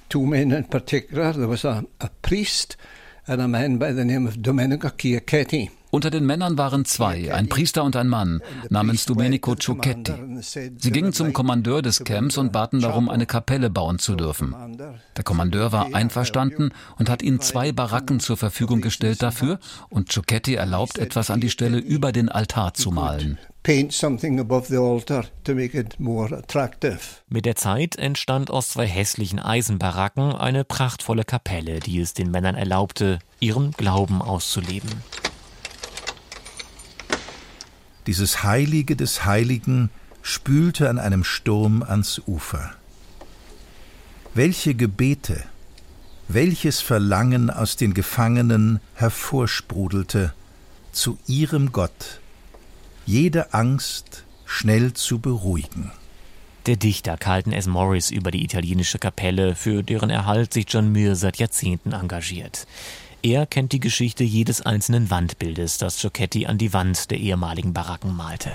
[0.09, 1.35] two men in particular.
[1.35, 2.79] There was a, a priest
[3.27, 5.71] and a man by the name of Domenico Chiacchetti.
[5.91, 10.13] Unter den Männern waren zwei, ein Priester und ein Mann, namens Domenico Ciocchetti.
[10.41, 14.55] Sie gingen zum Kommandeur des Camps und baten darum, eine Kapelle bauen zu dürfen.
[15.17, 19.59] Der Kommandeur war einverstanden und hat ihnen zwei Baracken zur Verfügung gestellt dafür
[19.89, 23.39] und Ciocchetti erlaubt, etwas an die Stelle über den Altar zu malen.
[27.29, 32.55] Mit der Zeit entstand aus zwei hässlichen Eisenbaracken eine prachtvolle Kapelle, die es den Männern
[32.55, 34.91] erlaubte, ihren Glauben auszuleben.
[38.07, 39.91] Dieses Heilige des Heiligen
[40.23, 42.73] spülte an einem Sturm ans Ufer.
[44.35, 45.43] Welche Gebete,
[46.29, 50.33] welches Verlangen aus den Gefangenen hervorsprudelte
[50.93, 52.21] zu ihrem Gott,
[53.07, 55.91] jede Angst schnell zu beruhigen.
[56.67, 57.67] Der Dichter Carlton S.
[57.67, 62.67] Morris über die italienische Kapelle, für deren Erhalt sich John Muir seit Jahrzehnten engagiert.
[63.23, 68.17] Er kennt die Geschichte jedes einzelnen Wandbildes, das Giocchetti an die Wand der ehemaligen Baracken
[68.17, 68.51] malte.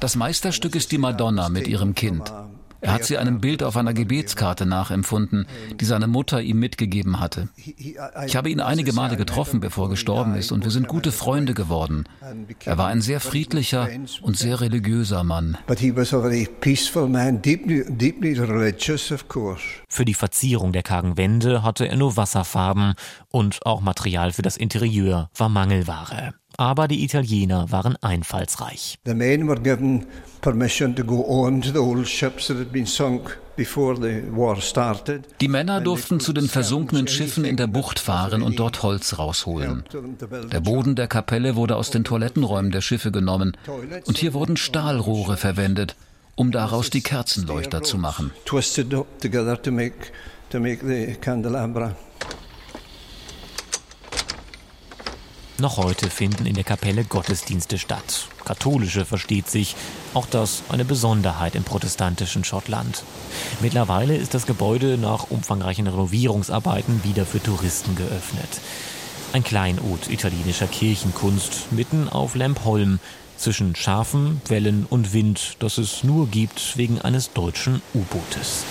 [0.00, 2.30] Das Meisterstück ist die Madonna mit ihrem Kind.
[2.80, 5.46] Er hat sie einem Bild auf einer Gebetskarte nachempfunden,
[5.78, 7.48] die seine Mutter ihm mitgegeben hatte.
[8.26, 11.54] Ich habe ihn einige Male getroffen, bevor er gestorben ist, und wir sind gute Freunde
[11.54, 12.04] geworden.
[12.64, 13.88] Er war ein sehr friedlicher
[14.22, 15.58] und sehr religiöser Mann.
[19.88, 22.94] Für die Verzierung der kargen Wände hatte er nur Wasserfarben
[23.30, 28.98] und auch Material für das Interieur war Mangelware aber die Italiener waren einfallsreich.
[29.06, 30.04] The men were given
[30.42, 33.38] permission to go on to the old ships that had been sunk
[35.38, 39.84] die Männer durften zu den versunkenen Schiffen in der Bucht fahren und dort Holz rausholen.
[40.50, 43.54] Der Boden der Kapelle wurde aus den Toilettenräumen der Schiffe genommen
[44.06, 45.94] und hier wurden Stahlrohre verwendet,
[46.36, 48.30] um daraus die Kerzenleuchter zu machen.
[48.46, 50.06] Twisted up together to make,
[50.48, 51.94] to make the candelabra.
[55.60, 58.28] Noch heute finden in der Kapelle Gottesdienste statt.
[58.46, 59.76] Katholische versteht sich,
[60.14, 63.02] auch das eine Besonderheit im protestantischen Schottland.
[63.60, 68.48] Mittlerweile ist das Gebäude nach umfangreichen Renovierungsarbeiten wieder für Touristen geöffnet.
[69.34, 72.98] Ein Kleinod italienischer Kirchenkunst mitten auf Lampholm,
[73.36, 78.64] zwischen Schafen, Wellen und Wind, das es nur gibt wegen eines deutschen U-Bootes.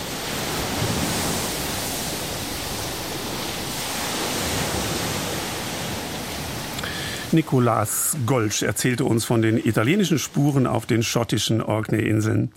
[7.33, 12.51] Nikolaus Golsch erzählte uns von den italienischen Spuren auf den schottischen Orkney-Inseln.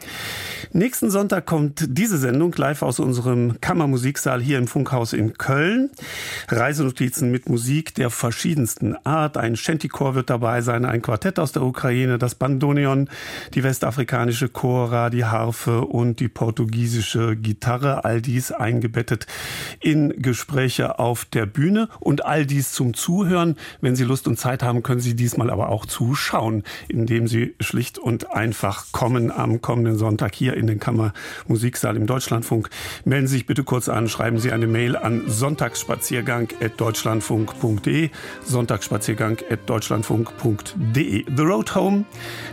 [0.73, 5.91] Nächsten Sonntag kommt diese Sendung live aus unserem Kammermusiksaal hier im Funkhaus in Köln.
[6.49, 9.37] Reisenotizen mit Musik der verschiedensten Art.
[9.37, 13.11] Ein Shantychor wird dabei sein, ein Quartett aus der Ukraine, das Bandoneon,
[13.55, 18.05] die westafrikanische Chora, die Harfe und die portugiesische Gitarre.
[18.05, 19.27] All dies eingebettet
[19.81, 23.57] in Gespräche auf der Bühne und all dies zum Zuhören.
[23.81, 27.99] Wenn Sie Lust und Zeit haben, können Sie diesmal aber auch zuschauen, indem Sie schlicht
[27.99, 32.71] und einfach kommen am kommenden Sonntag hier in den Kammermusiksaal im Deutschlandfunk.
[33.05, 38.11] Melden Sie sich bitte kurz an, schreiben Sie eine Mail an sonntagsspaziergang.deutschlandfunk.de
[38.45, 42.05] sonntagsspaziergang.deutschlandfunk.de The Road Home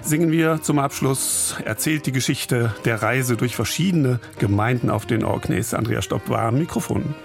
[0.02, 5.74] singen wir zum Abschluss, erzählt die Geschichte der Reise durch verschiedene Gemeinden auf den Orkneys.
[5.74, 7.16] Andrea Stopp war am Mikrofon.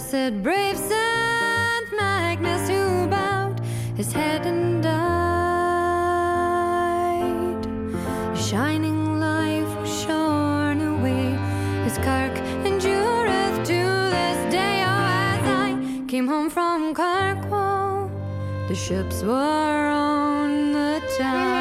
[0.00, 3.60] Blessed brave Saint Magnus who bowed
[3.96, 4.96] his head and died.
[8.34, 11.36] His shining life was shorn away,
[11.84, 13.80] his kirk endureth to
[14.16, 14.82] this day.
[14.86, 15.76] Oh, as I
[16.08, 18.10] came home from Kirkwall,
[18.68, 21.59] the ships were on the tide.